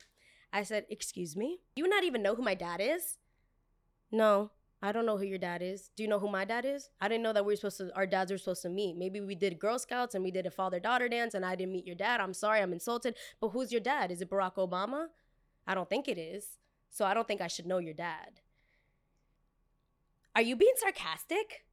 [0.53, 1.59] I said, excuse me?
[1.75, 3.17] You not even know who my dad is?
[4.11, 5.89] No, I don't know who your dad is.
[5.97, 6.89] Do you know who my dad is?
[7.01, 8.95] I didn't know that we were supposed to, our dads were supposed to meet.
[8.95, 11.73] Maybe we did Girl Scouts and we did a father daughter dance and I didn't
[11.73, 12.21] meet your dad.
[12.21, 13.15] I'm sorry, I'm insulted.
[13.41, 14.09] But who's your dad?
[14.09, 15.07] Is it Barack Obama?
[15.67, 16.57] I don't think it is.
[16.89, 18.39] So I don't think I should know your dad.
[20.33, 21.65] Are you being sarcastic?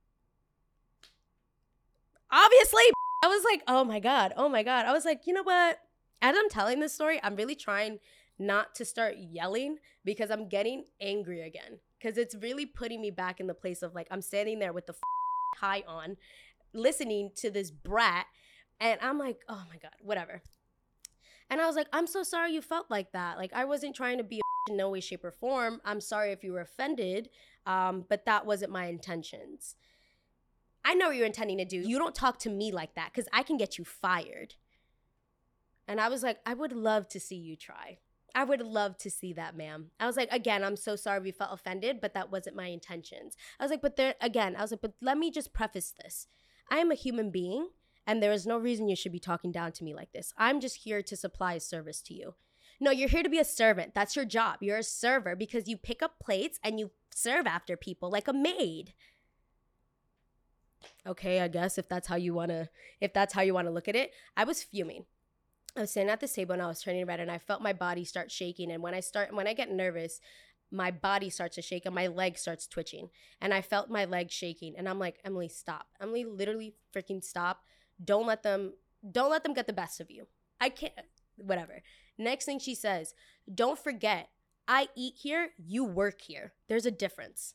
[2.30, 2.82] Obviously.
[3.24, 4.84] I was like, oh my God, oh my God.
[4.84, 5.78] I was like, you know what?
[6.20, 7.98] As I'm telling this story, I'm really trying
[8.38, 13.40] not to start yelling because I'm getting angry again because it's really putting me back
[13.40, 14.94] in the place of like I'm standing there with the
[15.58, 16.16] tie on,
[16.72, 18.26] listening to this brat,
[18.80, 20.42] and I'm like, oh my god, whatever.
[21.48, 23.38] And I was like, I'm so sorry you felt like that.
[23.38, 25.80] Like I wasn't trying to be in no way, shape, or form.
[25.84, 27.28] I'm sorry if you were offended,
[27.66, 29.76] um, but that wasn't my intentions.
[30.84, 31.78] I know what you're intending to do.
[31.78, 34.54] You don't talk to me like that because I can get you fired.
[35.88, 37.98] And I was like, I would love to see you try.
[38.36, 39.92] I would love to see that, ma'am.
[39.98, 43.34] I was like, again, I'm so sorry we felt offended, but that wasn't my intentions.
[43.58, 46.26] I was like, but there, again, I was like, but let me just preface this.
[46.70, 47.68] I am a human being,
[48.06, 50.34] and there is no reason you should be talking down to me like this.
[50.36, 52.34] I'm just here to supply a service to you.
[52.78, 53.94] No, you're here to be a servant.
[53.94, 54.58] That's your job.
[54.60, 58.34] You're a server because you pick up plates and you serve after people like a
[58.34, 58.92] maid.
[61.06, 62.68] Okay, I guess if that's how you want to
[63.00, 64.12] if that's how you want to look at it.
[64.36, 65.06] I was fuming.
[65.76, 67.72] I was sitting at this table and I was turning red and I felt my
[67.72, 68.70] body start shaking.
[68.70, 70.20] And when I start, when I get nervous,
[70.70, 73.10] my body starts to shake and my leg starts twitching.
[73.40, 74.74] And I felt my leg shaking.
[74.76, 75.86] And I'm like, Emely, stop.
[76.02, 77.60] Emely, literally freaking stop.
[78.02, 78.74] Don't let them,
[79.10, 80.26] don't let them get the best of you.
[80.60, 80.92] I can't,
[81.36, 81.82] whatever.
[82.18, 83.14] Next thing she says,
[83.52, 84.30] don't forget,
[84.66, 86.54] I eat here, you work here.
[86.68, 87.54] There's a difference.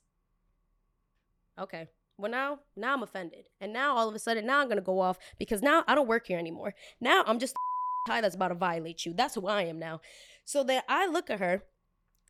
[1.60, 1.88] Okay.
[2.18, 3.46] Well, now, now I'm offended.
[3.60, 5.96] And now all of a sudden, now I'm going to go off because now I
[5.96, 6.76] don't work here anymore.
[7.00, 7.56] Now I'm just
[8.08, 9.14] tie that's about to violate you.
[9.14, 10.02] That's who I am now.
[10.46, 11.64] So that I look at her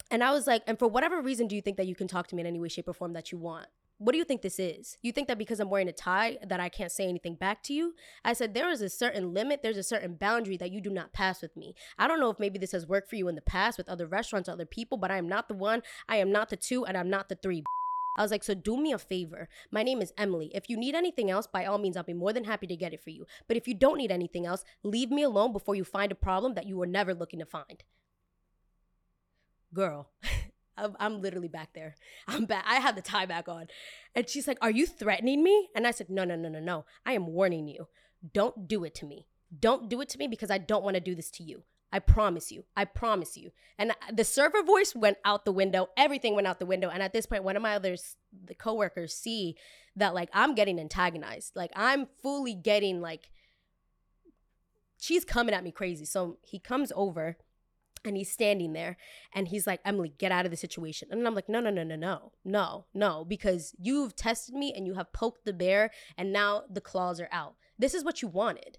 [0.10, 2.28] and I was like, and for whatever reason do you think that you can talk
[2.28, 3.68] to me in any way, shape, or form that you want?
[3.98, 4.98] What do you think this is?
[5.04, 7.74] You think that because I'm wearing a tie that I can't say anything back to
[7.74, 7.94] you?
[8.26, 11.14] I said, there is a certain limit, there's a certain boundary that you do not
[11.14, 11.76] pass with me.
[12.00, 14.08] I don't know if maybe this has worked for you in the past with other
[14.08, 16.98] restaurants, other people, but I am not the one, I am not the two, and
[16.98, 17.64] I'm not the three.
[18.18, 19.48] I was like, so do me a favor.
[19.72, 20.50] My name is Emely.
[20.54, 22.94] If you need anything else, by all means, I'll be more than happy to get
[22.94, 23.26] it for you.
[23.48, 26.54] But if you don't need anything else, leave me alone before you find a problem
[26.56, 27.84] that you were never looking to find.
[29.74, 30.10] Girl,
[31.00, 31.96] I'm, literally back there.
[32.28, 32.66] I'm back.
[32.68, 33.68] I have the tie back on.
[34.16, 35.70] And she's like, Are you threatening me?
[35.76, 36.86] And I said, No, no, no, no, no.
[37.06, 37.88] I am warning you.
[38.34, 39.28] Don't do it to me.
[39.58, 41.64] Don't do it to me because I don't want to do this to you.
[41.92, 42.64] I promise you.
[42.76, 43.52] I promise you.
[43.78, 45.90] And the server voice went out the window.
[45.98, 46.90] Everything went out the window.
[46.90, 49.58] And at this point, one of my others, the coworkers, see
[49.96, 51.56] that like I'm getting antagonized.
[51.56, 53.30] Like I'm fully getting like
[54.98, 56.06] she's coming at me crazy.
[56.06, 57.38] So he comes over
[58.06, 58.98] and he's standing there
[59.34, 61.10] and he's like, Emely, get out of the situation.
[61.12, 64.88] And I'm like, no, no, no, no, no, no, no, because you've tested me and
[64.88, 67.56] you have poked the bear and now the claws are out.
[67.78, 68.78] This is what you wanted.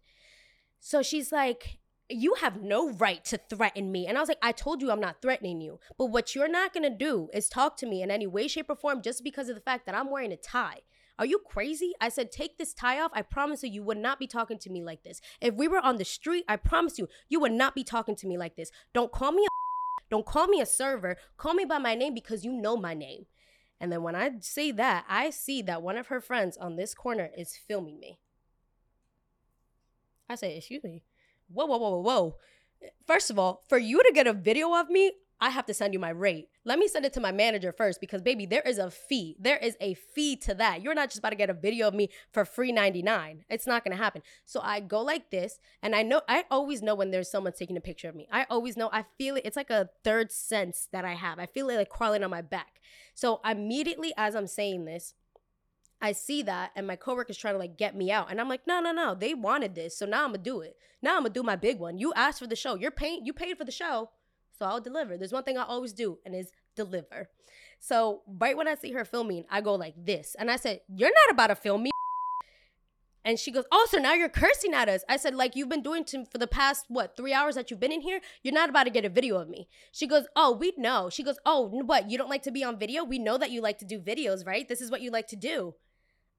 [0.81, 1.79] So she's like,
[2.15, 4.07] you have no right to threaten me.
[4.07, 5.81] And I was like, I told you I'm not threatening you.
[5.99, 8.77] But what you're not gonna do is talk to me in any way, shape, or
[8.77, 10.81] form just because of the fact that I'm wearing a tie.
[11.19, 11.93] Are you crazy?
[12.01, 13.11] I said, take this tie off.
[13.15, 15.21] I promise you, you would not be talking to me like this.
[15.41, 18.27] If we were on the street, I promise you, you would not be talking to
[18.27, 18.71] me like this.
[18.93, 19.49] Don't call me a
[20.11, 21.17] don't call me a server.
[21.37, 23.27] Call me by my name because you know my name.
[23.81, 26.95] And then when I say that, I see that one of her friends on this
[26.95, 28.19] corner is filming me.
[30.29, 31.03] I say, excuse me.
[31.53, 32.37] Whoa, whoa, whoa, whoa, whoa.
[33.07, 35.13] First of all, for you to get a video of me,
[35.43, 36.49] I have to send you my rate.
[36.65, 39.35] Let me send it to my manager first because baby, there is a fee.
[39.41, 40.83] There is a fee to that.
[40.83, 43.45] You're not just about to get a video of me for free 99.
[43.51, 44.23] It's not to happen.
[44.45, 47.77] So I go like this and I know I always know when there's someone taking
[47.77, 48.29] a picture of me.
[48.31, 48.89] I always know.
[48.93, 49.43] I feel it.
[49.45, 51.41] It's like a third sense that I have.
[51.41, 52.81] I feel it like crawling on my back.
[53.13, 55.15] So immediately as I'm saying this,
[56.03, 58.31] I see that and my coworker's trying to like get me out.
[58.31, 59.15] And I'm like, no, no, no.
[59.15, 59.97] They wanted this.
[59.97, 60.77] So now I'm gonna do it.
[61.01, 61.97] Now I'm gonna do my big one.
[61.97, 62.75] You asked for the show.
[62.75, 64.11] You're paying you paid for the show.
[64.59, 65.17] So I'll deliver.
[65.17, 67.31] There's one thing I always do, and is deliver.
[67.81, 70.37] So right when I see her filming, I go like this.
[70.39, 71.91] And I said, You're not about to film me.
[73.25, 75.05] And she goes, Oh, so now you're cursing at us.
[75.09, 77.81] I said, like you've been doing to for the past what three hours that you've
[77.81, 78.21] been in here.
[78.43, 79.69] You're not about to get a video of me.
[79.93, 81.09] She goes, Oh, we know.
[81.11, 82.11] She goes, Oh, what?
[82.11, 83.05] You don't like to be on video?
[83.05, 84.69] We know that you like to do videos, right?
[84.69, 85.75] This is what you like to do.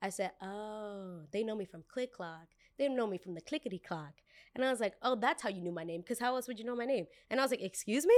[0.03, 2.47] I said, Oh, they know me from Click Clock.
[2.77, 4.13] They know me from the Clickety Clock.
[4.55, 6.01] And I was like, oh, that's how you knew my name.
[6.01, 7.05] Because how else would you know my name?
[7.29, 8.15] And I was like, excuse me?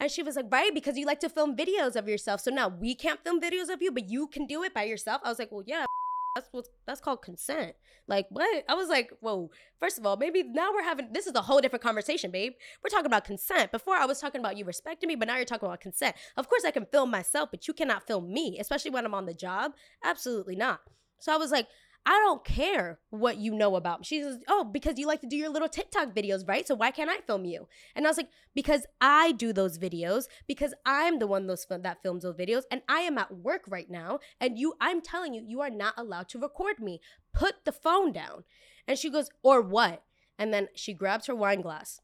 [0.00, 2.40] And she was like, right, because you like to film videos of yourself.
[2.40, 5.20] So now we can't film videos of you, but you can do it by yourself.
[5.24, 5.86] I was like, well, yeah,
[6.34, 7.72] that's what that's called consent.
[8.06, 8.64] Like what?
[8.68, 9.50] I was like, whoa.
[9.80, 12.52] First of all, maybe now we're having this is a whole different conversation, babe.
[12.84, 13.72] We're talking about consent.
[13.72, 16.14] Before I was talking about you respecting me, but now you're talking about consent.
[16.36, 19.24] Of course, I can film myself, but you cannot film me, especially when I'm on
[19.24, 19.72] the job.
[20.04, 20.80] Absolutely not.
[21.18, 21.68] So I was like,
[22.08, 24.06] I don't care what you know about.
[24.06, 26.66] She says, Oh, because you like to do your little TikTok videos, right?
[26.66, 27.66] So why can't I film you?
[27.96, 32.02] And I was like, Because I do those videos, because I'm the one those that
[32.04, 34.20] films those videos, and I am at work right now.
[34.40, 37.00] And you, I'm telling you, you are not allowed to record me.
[37.34, 38.44] Put the phone down.
[38.86, 40.04] And she goes, Or what?
[40.38, 42.00] And then she grabs her wine glass.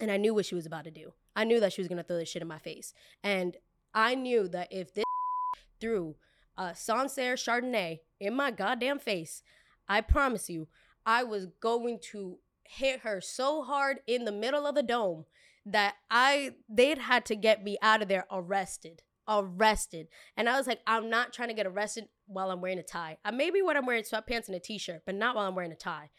[0.00, 1.12] And I knew what she was about to do.
[1.34, 2.94] I knew that she was gonna throw this shit in my face.
[3.22, 3.58] And
[3.92, 5.04] I knew that if this
[5.80, 6.16] threw
[6.56, 9.42] a Sancerre Chardonnay in my goddamn face,
[9.88, 10.68] I promise you,
[11.04, 15.24] I was going to hit her so hard in the middle of the dome
[15.64, 19.02] that I they'd had to get me out of there arrested.
[19.28, 20.06] Arrested.
[20.36, 23.18] And I was like, I'm not trying to get arrested while I'm wearing a tie.
[23.24, 25.76] I maybe when I'm wearing sweatpants and a t-shirt, but not while I'm wearing a
[25.76, 26.10] tie.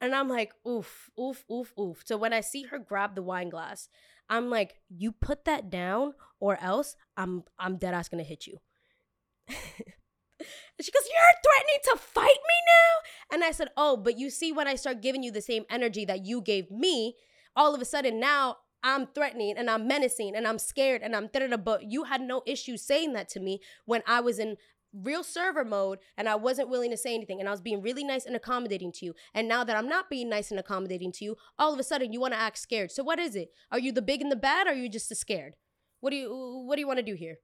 [0.00, 2.02] And I'm like, oof, oof, oof, oof.
[2.04, 3.88] So when I see her grab the wine glass,
[4.28, 8.58] I'm like, you put that down or else I'm I'm dead ass gonna hit you.
[10.78, 13.34] And she goes, You're threatening to fight me now?
[13.36, 16.04] And I said, Oh, but you see, when I start giving you the same energy
[16.04, 17.14] that you gave me,
[17.54, 21.28] all of a sudden now I'm threatening and I'm menacing and I'm scared and I'm
[21.28, 24.56] da But you had no issue saying that to me when I was in
[24.92, 28.04] real server mode and I wasn't willing to say anything and I was being really
[28.04, 29.14] nice and accommodating to you.
[29.34, 32.12] And now that I'm not being nice and accommodating to you, all of a sudden
[32.12, 32.92] you want to act scared.
[32.92, 33.50] So what is it?
[33.70, 35.56] Are you the big and the bad or are you just scared?
[36.00, 37.38] What do you what do you want to do here?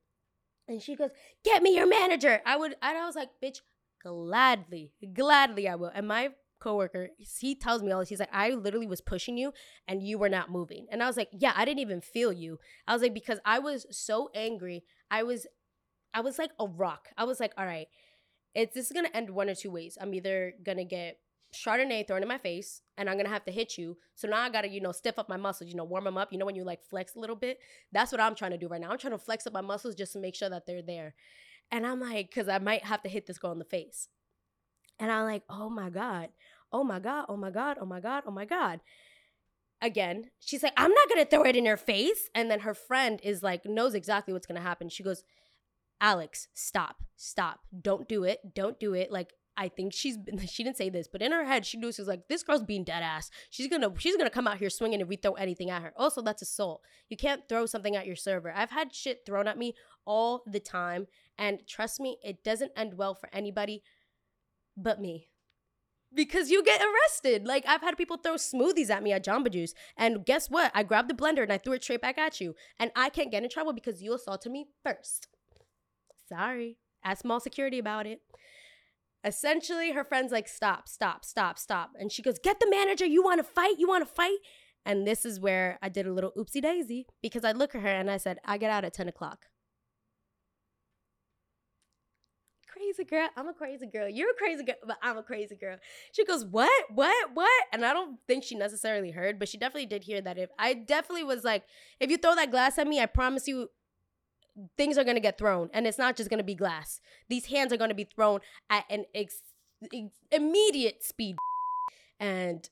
[0.68, 1.10] And she goes,
[1.44, 2.40] Get me your manager.
[2.46, 3.60] I would, and I was like, Bitch,
[4.02, 5.90] gladly, gladly I will.
[5.94, 8.08] And my coworker, he tells me all this.
[8.08, 9.52] He's like, I literally was pushing you
[9.88, 10.86] and you were not moving.
[10.90, 12.58] And I was like, Yeah, I didn't even feel you.
[12.86, 14.84] I was like, Because I was so angry.
[15.10, 15.46] I was,
[16.14, 17.08] I was like a rock.
[17.16, 17.88] I was like, All right,
[18.54, 19.96] it's this is gonna end one or two ways.
[20.00, 21.18] I'm either gonna get
[21.54, 23.96] Chardonnay thrown in my face and I'm gonna have to hit you.
[24.14, 26.32] So now I gotta, you know, stiff up my muscles, you know, warm them up.
[26.32, 27.58] You know, when you like flex a little bit?
[27.92, 28.90] That's what I'm trying to do right now.
[28.90, 31.14] I'm trying to flex up my muscles just to make sure that they're there.
[31.70, 34.08] And I'm like, because I might have to hit this girl in the face.
[34.98, 36.28] And I'm like, oh my God,
[36.72, 38.80] oh my God, oh my God, oh my God, oh my God.
[39.80, 42.30] Again, she's like, I'm not gonna throw it in her face.
[42.34, 44.88] And then her friend is like, knows exactly what's gonna happen.
[44.88, 45.24] She goes,
[46.00, 49.10] Alex, stop, stop, don't do it, don't do it.
[49.10, 51.92] Like, I think she's been, she didn't say this, but in her head she knew
[51.92, 53.30] she was like, this girl's being dead ass.
[53.50, 55.92] She's gonna she's gonna come out here swinging if we throw anything at her.
[55.96, 56.82] Also, that's assault.
[57.08, 58.52] You can't throw something at your server.
[58.54, 61.06] I've had shit thrown at me all the time,
[61.38, 63.82] and trust me, it doesn't end well for anybody,
[64.76, 65.28] but me.
[66.14, 67.46] because you get arrested.
[67.46, 70.70] Like I've had people throw smoothies at me at Jamba Juice, and guess what?
[70.74, 73.30] I grabbed the blender and I threw it straight back at you, and I can't
[73.30, 75.28] get in trouble because you assaulted me first.
[76.28, 78.20] Sorry, ask mall security about it.
[79.24, 83.06] Essentially, her friend's like, "Stop, stop, stop, stop," and she goes, "Get the manager.
[83.06, 83.78] You want to fight?
[83.78, 84.38] You want to fight?"
[84.84, 87.88] And this is where I did a little oopsie daisy because I look at her
[87.88, 89.46] and I said, "I get out at ten o'clock."
[92.82, 93.28] crazy girl.
[93.36, 94.08] I'm a crazy girl.
[94.08, 95.76] You're a crazy girl, but I'm a crazy girl.
[96.12, 96.70] She goes, What?
[96.94, 97.30] What?
[97.34, 97.64] What?
[97.72, 100.38] And I don't think she necessarily heard, but she definitely did hear that.
[100.38, 101.64] If I definitely was like,
[102.00, 103.68] If you throw that glass at me, I promise you,
[104.76, 105.70] things are going to get thrown.
[105.72, 107.00] And it's not just going to be glass.
[107.28, 109.40] These hands are going to be thrown at an ex-
[109.92, 111.36] ex- immediate speed.
[112.20, 112.68] And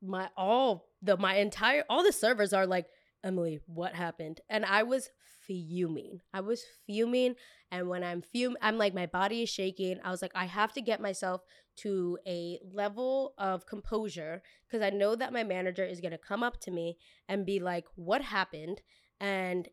[0.00, 2.86] my all the my entire all the servers are like
[3.24, 4.40] Emely, what happened?
[4.48, 5.10] And I was
[5.46, 6.20] fuming.
[6.32, 7.34] I was fuming.
[7.70, 9.98] And when I'm fuming, I'm like, my body is shaking.
[10.04, 11.42] I was like, I have to get myself
[11.78, 16.42] to a level of composure because I know that my manager is going to come
[16.42, 16.96] up to me
[17.28, 18.82] and be like, what happened?
[19.20, 19.68] And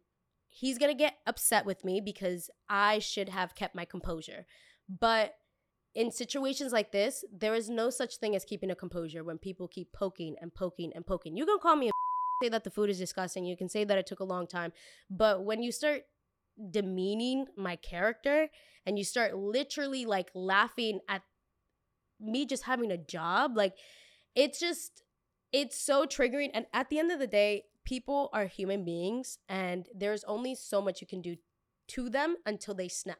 [0.56, 4.46] he's going to get upset with me because I should have kept my composure.
[4.88, 5.34] But
[5.94, 9.68] in situations like this, there is no such thing as keeping a composure when people
[9.68, 11.36] keep poking and poking and poking.
[11.36, 11.92] You can call me a
[12.44, 13.46] say that the food is disgusting.
[13.46, 14.72] You can say that it took a long time.
[15.10, 16.04] But when you start
[16.72, 18.48] demeaning my character
[18.86, 21.22] and you start literally like laughing at
[22.22, 23.74] me just having a job, like
[24.36, 25.04] it's just,
[25.52, 26.52] it's so triggering.
[26.54, 30.82] And at the end of the day, people are human beings and there's only so
[30.82, 31.38] much you can do
[31.88, 33.20] to them until they snap.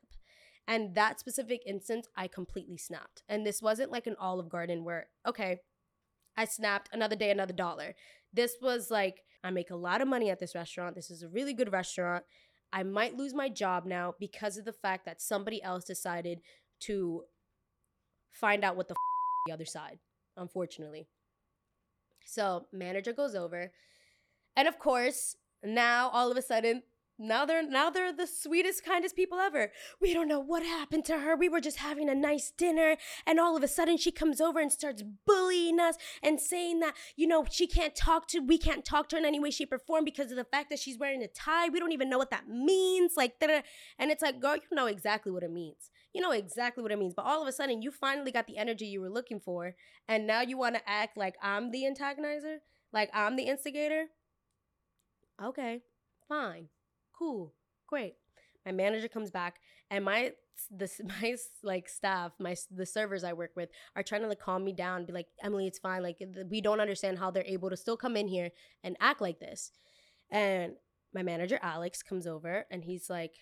[0.68, 3.22] And that specific instance, I completely snapped.
[3.30, 5.60] And this wasn't like an Olive Garden where, okay,
[6.36, 7.94] I snapped another day, another dollar.
[8.34, 10.96] This was like, I make a lot of money at this restaurant.
[10.96, 12.24] This is a really good restaurant.
[12.74, 16.42] I might lose my job now because of the fact that somebody else decided
[16.82, 17.24] to
[18.32, 20.00] find out what the, f- the other side,
[20.36, 21.08] unfortunately.
[22.26, 23.72] So, manager goes over.
[24.56, 26.84] And of course, now all of a sudden,
[27.18, 29.72] now they're now they're the sweetest, kindest people ever.
[30.02, 31.36] We don't know what happened to her.
[31.36, 34.60] We were just having a nice dinner, and all of a sudden she comes over
[34.60, 38.84] and starts bullying us and saying that you know she can't talk to we can't
[38.84, 41.00] talk to her in any way, shape, or form because of the fact that she's
[41.00, 41.70] wearing a tie.
[41.70, 43.14] We don't even know what that means.
[43.16, 43.62] Like, da-da.
[43.98, 45.90] and it's like, girl, you know exactly what it means.
[46.14, 47.14] You know exactly what it means.
[47.14, 49.76] But all of a sudden, you finally got the energy you were looking for,
[50.08, 52.58] and now you want to act like I'm the antagonizer,
[52.92, 54.08] like I'm the instigator.
[55.44, 55.82] Okay,
[56.28, 56.70] fine
[57.18, 57.54] cool,
[57.88, 58.16] great.
[58.66, 59.58] My manager comes back,
[59.90, 60.32] and my
[60.72, 64.64] this my like staff, my the servers I work with are trying to like calm
[64.64, 66.04] me down, be like, Emely, it's fine.
[66.04, 66.18] Like
[66.50, 68.50] we don't understand how they're able to still come in here
[68.84, 69.72] and act like this.
[70.32, 70.74] And
[71.14, 73.36] my manager Alex comes over, and he's like,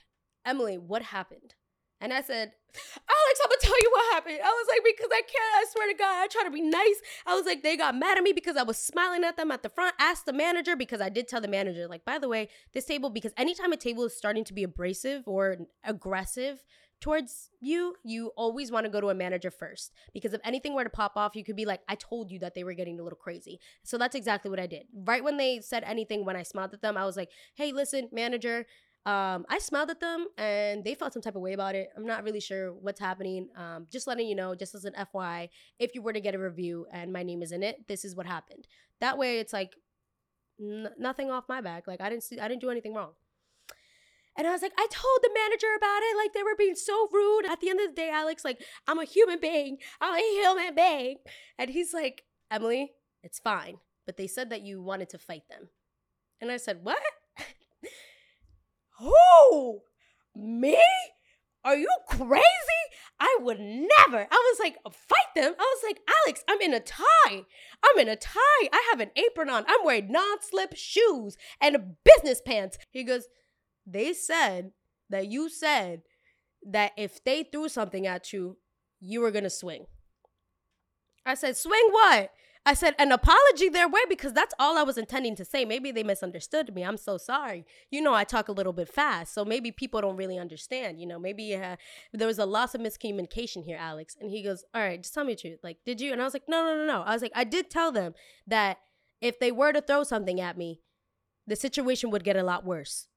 [0.47, 1.56] Emely, what happened?
[2.03, 4.39] And I said, Alex, I'm gonna tell you what happened.
[4.43, 6.97] I was like, because I can't, I swear to God, I try to be nice.
[7.25, 9.63] I was like, they got mad at me because I was smiling at them at
[9.63, 9.95] the front.
[9.99, 13.09] Asked the manager because I did tell the manager, like, by the way, this table,
[13.09, 16.65] because anytime a table is starting to be abrasive or aggressive
[16.99, 19.93] towards you, you always want to go to a manager first.
[20.13, 22.53] Because if anything were to pop off, you could be like, I told you that
[22.53, 23.61] they were getting a little crazy.
[23.83, 24.87] So that's exactly what I did.
[24.93, 28.09] Right when they said anything, when I smiled at them, I was like, hey, listen,
[28.11, 28.65] manager,
[29.05, 31.89] um, I smiled at them and they felt some type of way about it.
[31.95, 33.49] I'm not really sure what's happening.
[33.57, 36.39] Um, just letting you know, just as an FYI, if you were to get a
[36.39, 38.67] review and my name is in it, this is what happened.
[39.01, 39.75] That way, it's like
[40.59, 41.87] n- nothing off my back.
[41.87, 43.11] Like I didn't see, I didn't do anything wrong.
[44.35, 46.17] And I was like, I told the manager about it.
[46.17, 47.45] Like they were being so rude.
[47.45, 49.77] At the end of the day, Alex, like I'm a human being.
[50.01, 51.17] I'm a human being.
[51.59, 52.87] And he's like, Emely,
[53.21, 53.77] it's fine.
[54.05, 55.69] But they said that you wanted to fight them.
[56.41, 57.01] And I said, what?
[59.03, 59.81] Who?
[60.35, 60.79] Me?
[61.65, 62.43] Are you crazy?
[63.19, 64.27] I would never.
[64.29, 65.53] I was like, fight them.
[65.57, 67.45] I was like, Alex, I'm in a tie.
[67.83, 68.69] I'm in a tie.
[68.71, 69.63] I have an apron on.
[69.67, 72.77] I'm wearing non slip shoes and business pants.
[72.91, 73.27] He goes,
[73.87, 74.71] They said
[75.09, 76.01] that you said
[76.65, 78.57] that if they threw something at you,
[78.99, 79.85] you were going to swing.
[81.25, 82.31] I said, Swing what?
[82.65, 85.65] I said an apology their way because that's all I was intending to say.
[85.65, 86.84] Maybe they misunderstood me.
[86.84, 87.65] I'm so sorry.
[87.91, 90.99] You know, I talk a little bit fast, so maybe people don't really understand.
[90.99, 91.76] You know, maybe uh,
[92.13, 94.15] there was a loss of miscommunication here, Alex.
[94.19, 95.60] And he goes, "All right, just tell me the truth.
[95.62, 97.43] Like, did you?" And I was like, "No, no, no, no." I was like, "I
[97.43, 98.14] did tell them
[98.47, 98.78] that
[99.20, 100.80] if they were to throw something at me,
[101.45, 103.07] the situation would get a lot worse."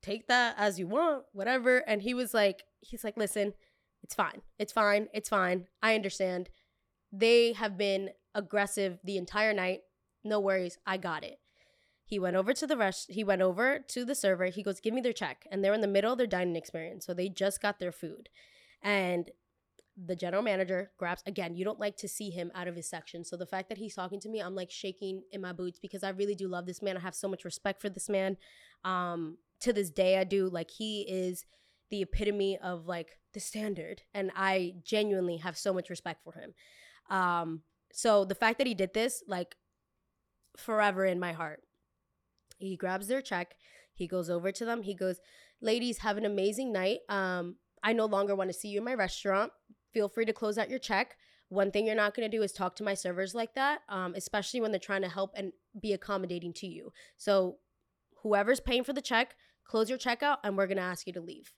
[0.00, 1.78] Take that as you want, whatever.
[1.78, 3.54] And he was like, he's like, "Listen,
[4.04, 4.42] it's fine.
[4.60, 5.08] It's fine.
[5.12, 5.66] It's fine.
[5.82, 6.50] I understand."
[7.18, 9.80] They have been aggressive the entire night.
[10.24, 11.38] No worries, I got it.
[12.04, 13.10] He went over to the rest.
[13.10, 14.46] He went over to the server.
[14.46, 17.06] He goes, "Give me their check." And they're in the middle of their dining experience,
[17.06, 18.28] so they just got their food.
[18.82, 19.30] And
[19.96, 23.24] the general manager grabs again you don't like to see him out of his section
[23.24, 26.04] so the fact that he's talking to me i'm like shaking in my boots because
[26.04, 28.36] i really do love this man i have so much respect for this man
[28.84, 31.46] um to this day i do like he is
[31.90, 36.52] the epitome of like the standard and i genuinely have so much respect for him
[37.10, 39.56] um so the fact that he did this like
[40.56, 41.62] forever in my heart
[42.58, 43.54] he grabs their check
[43.94, 45.20] he goes over to them he goes
[45.60, 48.94] ladies have an amazing night um i no longer want to see you in my
[48.94, 49.52] restaurant
[49.96, 51.16] feel free to close out your check.
[51.48, 54.12] One thing you're not going to do is talk to my servers like that, um,
[54.14, 56.92] especially when they're trying to help and be accommodating to you.
[57.16, 57.56] So,
[58.22, 61.14] whoever's paying for the check, close your check out, and we're going to ask you
[61.14, 61.54] to leave.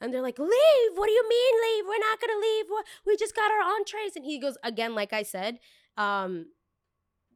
[0.00, 0.92] And they're like, Leave?
[0.94, 1.84] What do you mean, leave?
[1.86, 2.66] We're not going to leave.
[3.06, 4.16] We just got our entrees.
[4.16, 5.58] And he goes, Again, like I said,
[5.96, 6.46] um,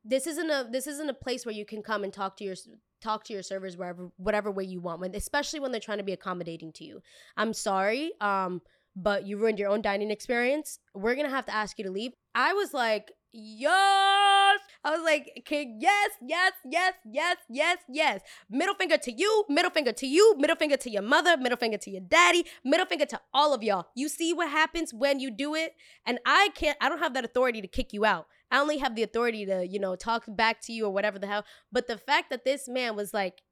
[0.05, 2.57] this isn't a this isn't a place where you can come and talk to your
[3.03, 6.05] talk to your servers wherever whatever way you want when especially when they're trying to
[6.05, 7.03] be accommodating to you
[7.37, 8.63] i'm sorry um
[8.97, 10.79] but you ruined your own dining experience.
[10.95, 12.13] We're gonna have to ask you to leave.
[12.35, 14.61] I was like, yes.
[14.85, 18.21] I was like, yes, yes, yes, yes, yes, yes.
[18.49, 21.79] Middle finger to you, middle finger to you, middle finger to your mother, middle finger
[21.79, 23.87] to your daddy, middle finger to all of y'all.
[23.95, 25.75] You see what happens when you do it?
[26.07, 28.27] And I can't, I don't have that authority to kick you out.
[28.51, 31.27] I only have the authority to, you know, talk back to you or whatever the
[31.27, 31.45] hell.
[31.73, 33.43] But the fact that this man was like,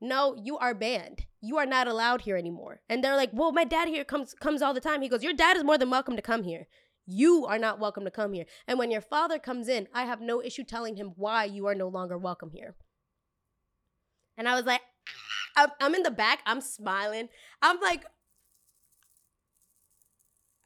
[0.00, 1.26] no, you are banned.
[1.40, 2.80] You are not allowed here anymore.
[2.88, 5.02] And they're like, well, my dad here comes comes all the time.
[5.02, 6.66] He goes, your dad is more than welcome to come here.
[7.06, 8.46] You are not welcome to come here.
[8.66, 11.74] And when your father comes in, I have no issue telling him why you are
[11.74, 12.74] no longer welcome here.
[14.36, 14.80] And I was like,
[15.56, 16.40] I'm, in the back.
[16.44, 17.28] I'm smiling.
[17.62, 18.04] I'm like,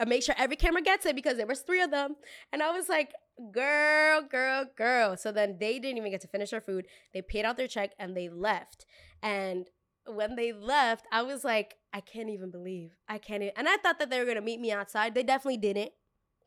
[0.01, 2.17] I make sure every camera gets it because there was three of them.
[2.53, 3.13] And I was like,
[3.53, 5.17] girl, girl, girl.
[5.17, 6.87] So then they didn't even get to finish their food.
[7.13, 8.87] They paid out their check and they left.
[9.23, 9.69] And
[10.07, 12.97] when they left, I was like, I can't even believe.
[13.09, 13.55] I can't even.
[13.57, 15.15] And I thought that they were going to meet me outside.
[15.15, 15.93] They definitely didn't.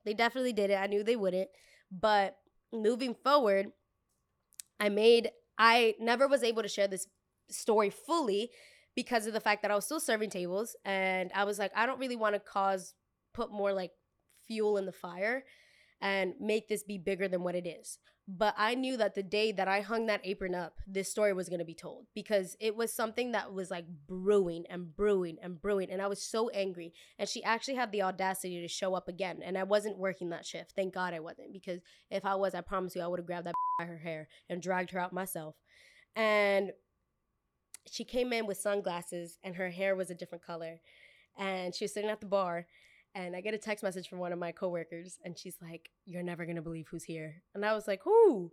[0.06, 0.76] They definitely did it.
[0.76, 1.50] I knew they wouldn't.
[1.92, 2.38] But
[2.72, 3.72] moving forward,
[4.80, 7.08] I made, I never was able to share this
[7.50, 8.50] story fully
[8.96, 10.76] because of the fact that I was still serving tables.
[10.86, 12.94] And I was like, I don't really want to cause,
[13.34, 13.92] put more like
[14.48, 15.44] fuel in the fire
[16.02, 17.98] and make this be bigger than what it is.
[18.26, 21.50] But I knew that the day that I hung that apron up, this story was
[21.50, 25.62] going to be told because it was something that was like brewing and brewing and
[25.62, 25.92] brewing.
[25.92, 26.94] And I was so angry.
[27.20, 29.42] And she actually had the audacity to show up again.
[29.44, 30.72] And I wasn't working that shift.
[30.74, 33.48] Thank God I wasn't because if I was, I promise you, I would have grabbed
[33.48, 35.56] that by her hair and dragged her out myself.
[36.16, 36.72] And
[37.92, 40.80] she came in with sunglasses and her hair was a different color.
[41.38, 42.68] And she was sitting at the bar
[43.16, 46.24] and I get a text message from one of my coworkers, and she's like, "You're
[46.24, 48.52] never gonna believe who's here." And I was like, "Who?"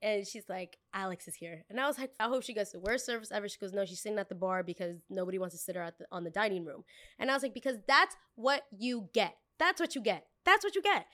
[0.00, 2.80] And she's like, "Alex is here." And I was like, "I hope she gets the
[2.80, 5.60] worst service ever." She goes, "No, she's sitting at the bar because nobody wants to
[5.60, 6.84] sit her at the, on the dining room."
[7.18, 9.36] And I was like, "Because that's what you get.
[9.58, 10.26] That's what you get.
[10.44, 11.06] That's what you get."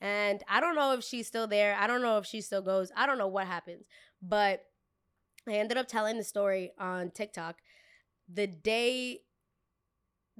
[0.00, 1.76] And I don't know if she's still there.
[1.78, 2.90] I don't know if she still goes.
[2.96, 3.86] I don't know what happens.
[4.20, 4.64] But
[5.48, 7.62] I ended up telling the story on TikTok
[8.32, 9.20] the day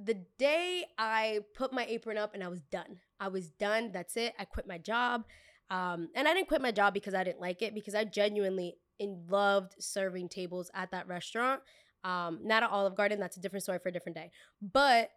[0.03, 2.99] the day I put my apron up and I was done.
[3.19, 3.91] I was done.
[3.91, 4.33] That's it.
[4.37, 5.23] I quit my job.
[5.69, 8.75] Um, and I didn't quit my job because I didn't like it, because I genuinely
[9.01, 11.61] loved serving tables at that restaurant.
[12.03, 13.19] Um, not at Olive Garden.
[13.19, 14.31] That's a different story for a different day.
[14.61, 15.09] But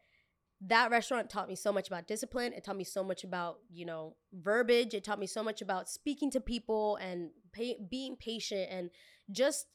[0.62, 2.52] that restaurant taught me so much about discipline.
[2.52, 4.94] It taught me so much about, you know, verbiage.
[4.94, 7.30] It taught me so much about speaking to people and
[7.90, 8.90] being patient and
[9.30, 9.66] just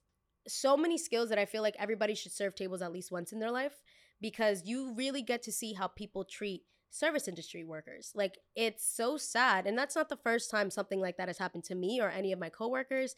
[0.47, 3.39] so many skills that I feel like everybody should serve tables at least once in
[3.39, 3.81] their life
[4.21, 8.11] because you really get to see how people treat service industry workers.
[8.13, 11.63] Like it's so sad and that's not the first time something like that has happened
[11.65, 13.15] to me or any of my coworkers,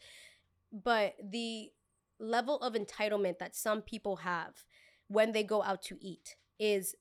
[0.72, 1.70] but the
[2.18, 4.64] level of entitlement that some people have
[5.08, 6.94] when they go out to eat is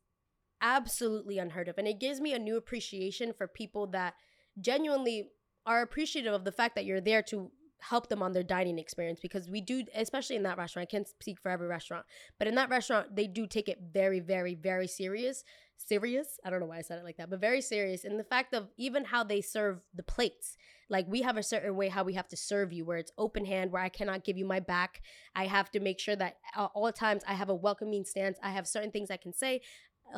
[0.62, 4.16] absolutely unheard of and it gives me a new appreciation for people that
[4.60, 5.30] genuinely
[5.66, 7.51] are appreciative of the fact that you're there to
[7.89, 11.07] help them on their dining experience because we do especially in that restaurant i can't
[11.07, 12.05] speak for every restaurant
[12.39, 15.43] but in that restaurant they do take it very very very serious
[15.77, 16.39] serious.
[16.45, 18.53] I don't know why i said it like that but very serious and the fact
[18.53, 20.57] of even how they serve the plates.
[20.89, 23.45] Like we have a certain way how we have to serve you where it's open
[23.45, 25.01] hand where i cannot give you my back.
[25.36, 28.38] I have to make sure that at all times i have a welcoming stance.
[28.41, 29.61] I have certain things i can say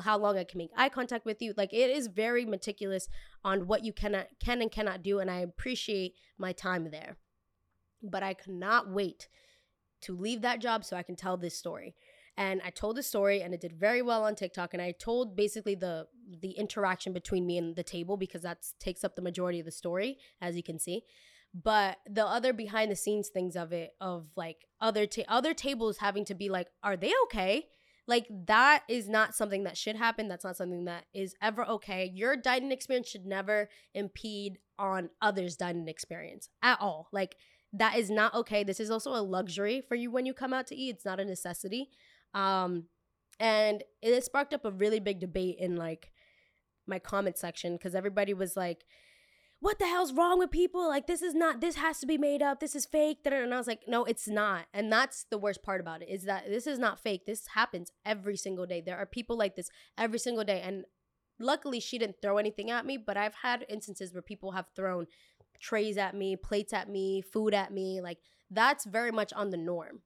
[0.02, 1.54] how long I can make eye contact with you.
[1.56, 3.08] Like it is very meticulous
[3.44, 7.18] on what you cannot can and cannot do and I appreciate my time there
[8.02, 9.28] but I cannot wait
[10.02, 11.96] to leave that job so I can tell this story.
[12.38, 15.36] And I told the story and it did very well on TikTok and I told
[15.36, 16.08] basically the
[16.42, 19.72] the interaction between me and the table because that takes up the majority of the
[19.72, 21.04] story as you can see.
[21.54, 25.98] But the other behind the scenes things of it of like other ta- other tables
[25.98, 27.68] having to be like are they okay?
[28.08, 30.28] Like that is not something that should happen.
[30.28, 32.12] That's not something that is ever okay.
[32.14, 37.08] Your dining experience should never impede on others' dining experience at all.
[37.12, 37.38] Like
[37.74, 38.64] that is not okay.
[38.64, 40.96] This is also a luxury for you when you come out to eat.
[40.96, 41.90] It's not a necessity.
[42.34, 42.86] Um
[43.40, 46.12] and it sparked up a really big debate in like
[46.88, 48.86] my comment section because everybody was like
[49.66, 50.88] what the hell's wrong with people?
[50.88, 52.60] Like, this is not, this has to be made up.
[52.60, 53.20] This is fake.
[53.26, 54.66] And I was like, no, it's not.
[54.74, 57.26] And that's the worst part about it is that this is not fake.
[57.26, 58.80] This happens every single day.
[58.86, 60.62] There are people like this every single day.
[60.62, 60.86] And
[61.40, 65.08] luckily, she didn't throw anything at me, but I've had instances where people have thrown
[65.66, 68.00] trays at me, plates at me, food at me.
[68.02, 68.20] Like,
[68.52, 70.02] that's very much on the norm.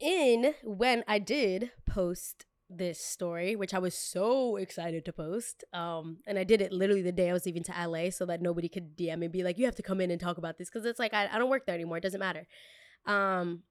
[0.00, 5.64] In when I did post this story, which I was so excited to post.
[5.72, 8.42] Um, and I did it literally the day I was leaving to LA so that
[8.42, 10.68] nobody could DM and be like, you have to come in and talk about this.
[10.68, 11.98] Cause it's like, I, I don't work there anymore.
[11.98, 12.46] It doesn't matter.
[13.06, 13.62] Um,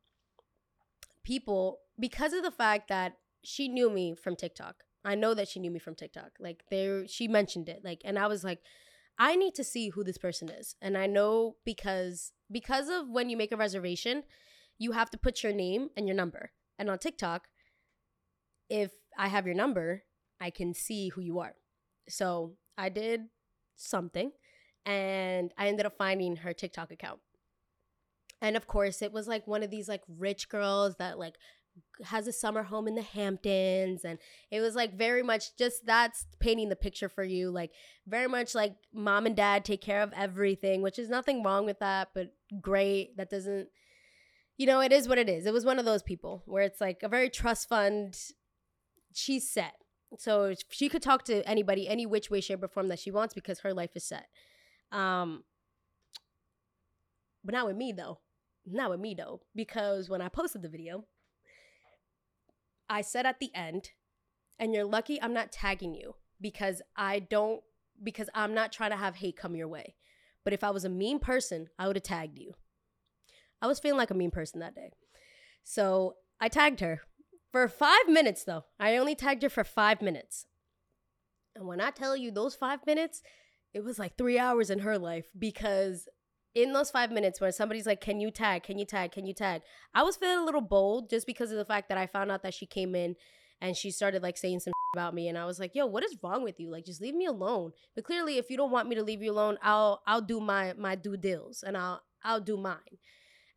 [1.24, 5.60] people, because of the fact that she knew me from TikTok, I know that she
[5.60, 6.32] knew me from TikTok.
[6.40, 7.82] Like there, she mentioned it.
[7.84, 8.60] Like, and I was like,
[9.18, 10.76] I need to see who this person is.
[10.82, 14.24] And I know because, because of when you make a reservation,
[14.78, 16.52] you have to put your name and your number.
[16.78, 17.48] And on TikTok,
[18.70, 20.04] if I have your number,
[20.42, 21.56] I can see who you are.
[22.10, 23.22] So I did
[23.76, 24.32] something
[24.86, 27.20] and I ended up finding her TikTok account.
[28.42, 31.36] And of course, it was like one of these like rich girls that like
[32.04, 34.20] has a summer home in the Hamptons and
[34.52, 37.72] it was like very much just that's painting the picture for you like
[38.06, 41.80] very much like mom and dad take care of everything which is nothing wrong with
[41.80, 43.68] that but great that doesn't
[44.58, 46.82] you know it is what it is it was one of those people where it's
[46.82, 48.18] like a very trust fund
[49.16, 49.74] she's set.
[50.20, 53.34] So she could talk to anybody, any which way, shape, or form that she wants
[53.34, 54.28] because her life is set.
[54.92, 55.44] Um,
[57.44, 58.20] but not with me though.
[58.66, 61.06] Not with me though, because when I posted the video,
[62.90, 63.92] I said at the end,
[64.60, 67.62] and you're lucky I'm not tagging you because I don't
[68.04, 69.96] because I'm not trying to have hate come your way.
[70.44, 72.54] But if I was a mean person, I would have tagged you.
[73.62, 74.92] I was feeling like a mean person that day.
[75.64, 77.02] So I tagged her
[77.52, 78.66] for five minutes, though.
[78.80, 80.46] I only tagged her for five minutes.
[81.56, 83.24] And when I tell you those five minutes,
[83.74, 86.08] it was like three hours in her life because
[86.56, 88.64] in those five minutes when somebody's like, Can you tag?
[88.64, 89.12] Can you tag?
[89.12, 89.62] Can you tag?
[89.94, 92.42] I was feeling a little bold just because of the fact that I found out
[92.44, 93.16] that she came in
[93.62, 96.18] and she started like saying some about me and I was like, "Yo, what is
[96.24, 96.72] wrong with you?
[96.72, 99.32] Like just leave me alone." But clearly if you don't want me to leave you
[99.32, 102.98] alone, I'll I'll do my my due deals and I'll I'll do mine.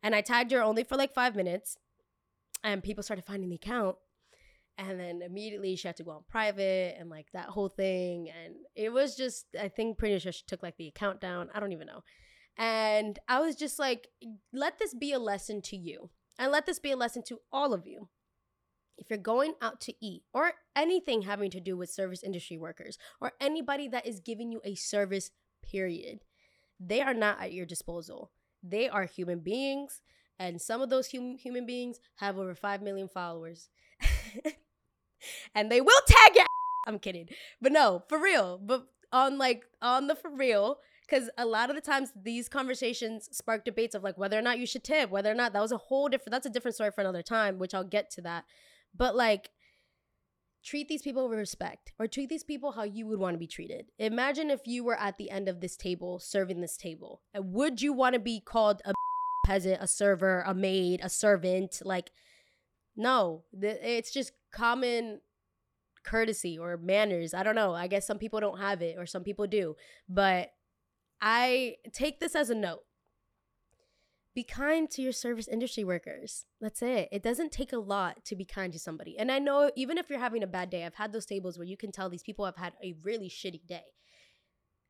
[0.03, 1.77] And I tagged her only for like 5 minutes
[2.63, 3.97] and people started finding the account
[4.77, 8.55] and then immediately she had to go on private and like that whole thing and
[8.75, 11.73] it was just i think pretty sure she took like the account down i don't
[11.73, 12.01] even know
[12.59, 14.09] and i was just like
[14.53, 17.73] let this be a lesson to you and let this be a lesson to all
[17.73, 18.07] of you.
[18.97, 22.97] If you're going out to eat or anything having to do with service industry workers
[23.21, 25.31] or anybody that is giving you a service
[25.61, 26.19] period
[26.81, 28.31] they are not at your disposal.
[28.63, 29.99] They are human beings
[30.39, 33.69] and some of those hum- human beings have over 5 million followers.
[35.53, 36.45] And they will tag you
[36.87, 37.27] i'm kidding.
[37.61, 38.57] But no for real.
[38.57, 40.79] But on like on the for real
[41.09, 44.59] because a lot of the times these conversations spark debates of like whether or not
[44.59, 46.91] you should tip whether or not that was a whole different that's a different story
[46.91, 48.45] for another time which i'll get to that
[48.95, 49.49] but like
[50.63, 53.47] treat these people with respect or treat these people how you would want to be
[53.47, 57.53] treated imagine if you were at the end of this table serving this table and
[57.53, 58.93] would you want to be called a
[59.49, 61.81] peasant, a server, a maid, a servant.
[61.83, 62.11] Like,
[62.95, 65.21] no, it's just common
[66.05, 67.33] courtesy or manners.
[67.33, 67.73] I don't know.
[67.73, 69.75] I guess some people don't have it or some people do.
[70.07, 70.51] But
[71.21, 72.83] I take this as a note.
[74.35, 76.45] Be kind to your service industry workers.
[76.61, 77.09] That's it.
[77.11, 79.17] It doesn't take a lot to be kind to somebody.
[79.17, 81.67] And I know even if you're having a bad day, I've had those tables where
[81.67, 83.85] you can tell these people have had a really shitty day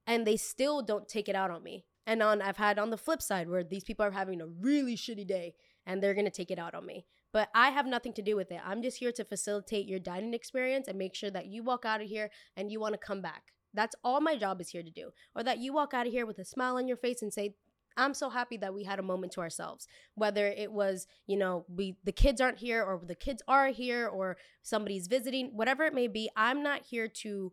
[0.05, 1.86] and they still don't take it out on me.
[2.05, 4.95] And on I've had on the flip side where these people are having a really
[4.95, 5.55] shitty day
[5.86, 7.05] and they're gonna take it out on me.
[7.32, 8.59] But I have nothing to do with it.
[8.65, 12.01] I'm just here to facilitate your dining experience and make sure that you walk out
[12.01, 13.43] of here and you want to come back.
[13.74, 15.11] That's all my job is here to do.
[15.36, 17.55] Or that you walk out of here with a smile on your face and say,
[17.97, 19.88] I'm so happy that we had a moment to ourselves.
[20.15, 24.07] Whether it was, you know, we the kids aren't here or the kids are here
[24.07, 27.51] or somebody's visiting, whatever it may be, I'm not here to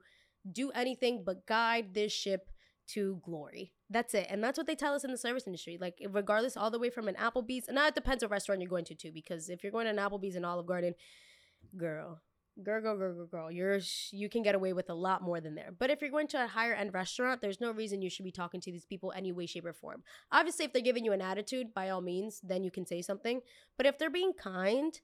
[0.51, 2.49] do anything but guide this ship
[2.89, 3.73] to glory.
[3.91, 4.27] That's it.
[4.31, 5.79] And that's what they tell us in the service industry.
[5.81, 8.71] Like, regardless, all the way from an Applebee's, and now it depends what restaurant you're
[8.71, 10.95] going to, too, because if you're going to an Applebee's and Olive Garden,
[11.77, 12.21] girl,
[12.63, 13.81] girl, girl, girl, girl, girl, you're,
[14.11, 15.71] you can get away with a lot more than there.
[15.79, 18.33] But if you're going to a higher end restaurant, there's no reason you should be
[18.33, 20.03] talking to these people any way, shape, or form.
[20.33, 23.41] Obviously, if they're giving you an attitude, by all means, then you can say something.
[23.77, 24.99] But if they're being kind,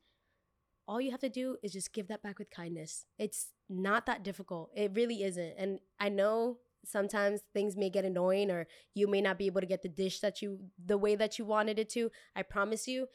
[0.88, 3.04] all you have to do is just give that back with kindness.
[3.18, 4.70] It's not that difficult.
[4.74, 5.54] It really isn't.
[5.58, 9.66] And I know sometimes things may get annoying or you may not be able to
[9.66, 12.10] get the dish that you the way that you wanted it to.
[12.34, 13.06] I promise you,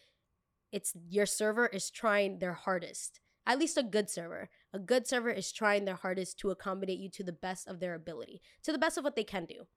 [0.71, 3.19] it's your server is trying their hardest.
[3.47, 4.49] At least a good server.
[4.73, 7.95] A good server is trying their hardest to accommodate you to the best of their
[7.95, 9.67] ability, to the best of what they can do.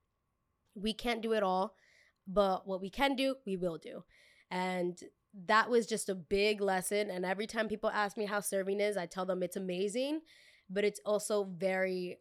[0.74, 1.76] We can't do it all,
[2.26, 4.02] but what we can do, we will do.
[4.50, 4.98] And
[5.46, 7.10] that was just a big lesson.
[7.10, 10.22] And every time people ask me how serving is, I tell them it's amazing,
[10.68, 12.18] but it's also very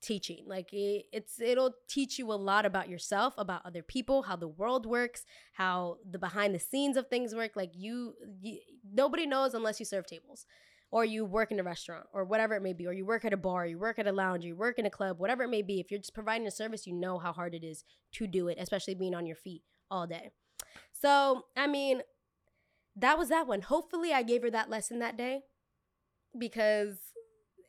[0.00, 0.44] teaching.
[0.46, 4.48] Like it, it's it'll teach you a lot about yourself about other people how the
[4.48, 7.52] world works how the behind the scenes of things work.
[7.56, 8.58] Like you, you
[8.92, 10.46] nobody knows unless you serve tables
[10.90, 13.32] or you work in a restaurant or whatever it may be or you work at
[13.32, 15.62] a bar you work at a lounge you work in a club whatever it may
[15.62, 15.80] be.
[15.80, 17.84] If you're just providing a service you know how hard it is
[18.14, 20.30] to do it especially being on your feet all day.
[20.92, 22.02] So i mean
[22.96, 23.62] that was that one.
[23.62, 25.42] Hopefully i gave her that lesson that day
[26.38, 27.07] because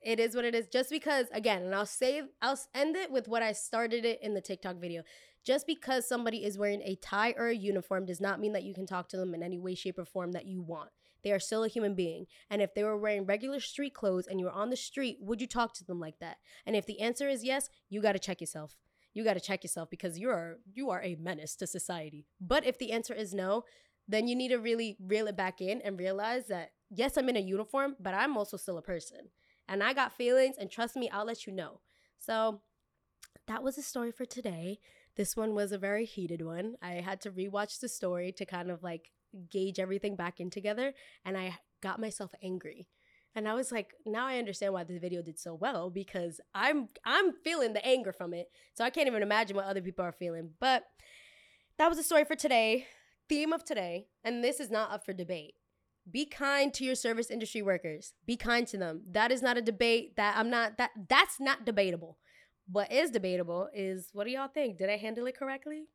[0.02, 0.68] it is what it is.
[0.68, 4.34] Just because, again, and I'll say, I'll end it with what I started it in
[4.34, 5.04] the TikTok video.
[5.43, 8.74] Just because somebody is wearing a tie or a uniform does not mean that you
[8.74, 10.89] can talk to them in any way, shape, or form that you want.
[11.24, 12.28] They are still a human being.
[12.50, 15.41] And if they were wearing regular street clothes and you were on the street, would
[15.41, 16.38] you talk to them like that?
[16.66, 18.78] And if the answer is yes, you got to check yourself.
[19.14, 22.26] You got to check yourself because you are you are a menace to society.
[22.39, 23.64] But if the answer is no,
[24.08, 27.36] then you need to really reel it back in and realize that yes, I'm in
[27.36, 29.30] a uniform, but I'm also still a person
[29.70, 31.80] and I got feelings, and trust me, I'll let you know.
[32.17, 32.61] So
[33.47, 34.80] that was the story for today.
[35.15, 36.76] This one was a very heated one.
[36.82, 39.11] I had to rewatch the story to kind of like
[39.49, 40.93] gauge everything back in together,
[41.24, 42.88] and I got myself angry.
[43.36, 46.89] And I was like, now I understand why this video did so well because I'm
[47.05, 48.47] I'm feeling the anger from it.
[48.74, 50.49] So I can't even imagine what other people are feeling.
[50.59, 50.84] But
[51.78, 52.88] that was the story for today.
[53.30, 55.53] Theme of today, and this is not up for debate
[56.12, 58.14] be kind to your service industry workers.
[58.26, 59.01] Be kind to them.
[59.12, 60.16] That is not a debate.
[60.16, 62.18] That i'm not that that's not debatable.
[62.72, 64.78] What is debatable is what do y'all think?
[64.78, 65.86] Did i handle it correctly?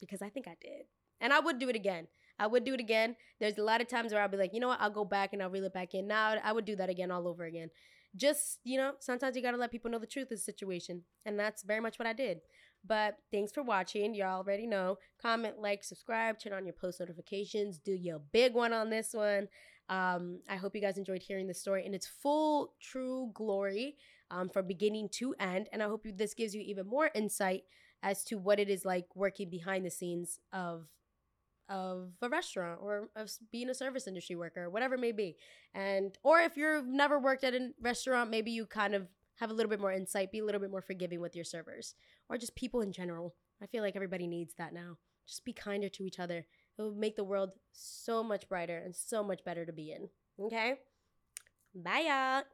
[0.00, 0.86] Because i think i did.
[1.20, 2.08] And i would do it again.
[2.38, 3.16] I would do it again.
[3.40, 4.80] There's a lot of times where i'll be like you know what?
[4.80, 6.06] I'll go back and i'll reel it back in.
[6.06, 7.70] Now i would do that again all over again.
[8.16, 11.02] Just you know sometimes you got to let people know the truth of the situation.
[11.26, 12.40] And that's very much what i did
[12.84, 14.14] but thanks for watching.
[14.14, 14.98] Y'all already know.
[15.20, 17.78] Comment, like, subscribe, turn on your post notifications.
[17.78, 19.48] Do your big one on this one.
[19.88, 23.96] Um, I hope you guys enjoyed hearing the story in its full, true glory
[24.30, 25.68] um, from beginning to end.
[25.72, 27.64] And I hope you, this gives you even more insight
[28.02, 30.86] as to what it is like working behind the scenes of
[31.70, 35.36] of a restaurant or of being a service industry worker, whatever it may be.
[35.74, 39.06] And or if you've never worked at a restaurant, maybe you kind of
[39.38, 41.94] have a little bit more insight, be a little bit more forgiving with your servers
[42.28, 43.34] or just people in general.
[43.62, 44.98] I feel like everybody needs that now.
[45.26, 46.46] Just be kinder to each other.
[46.78, 50.08] It will make the world so much brighter and so much better to be in.
[50.40, 50.74] Okay?
[51.74, 52.44] Bye, y'all.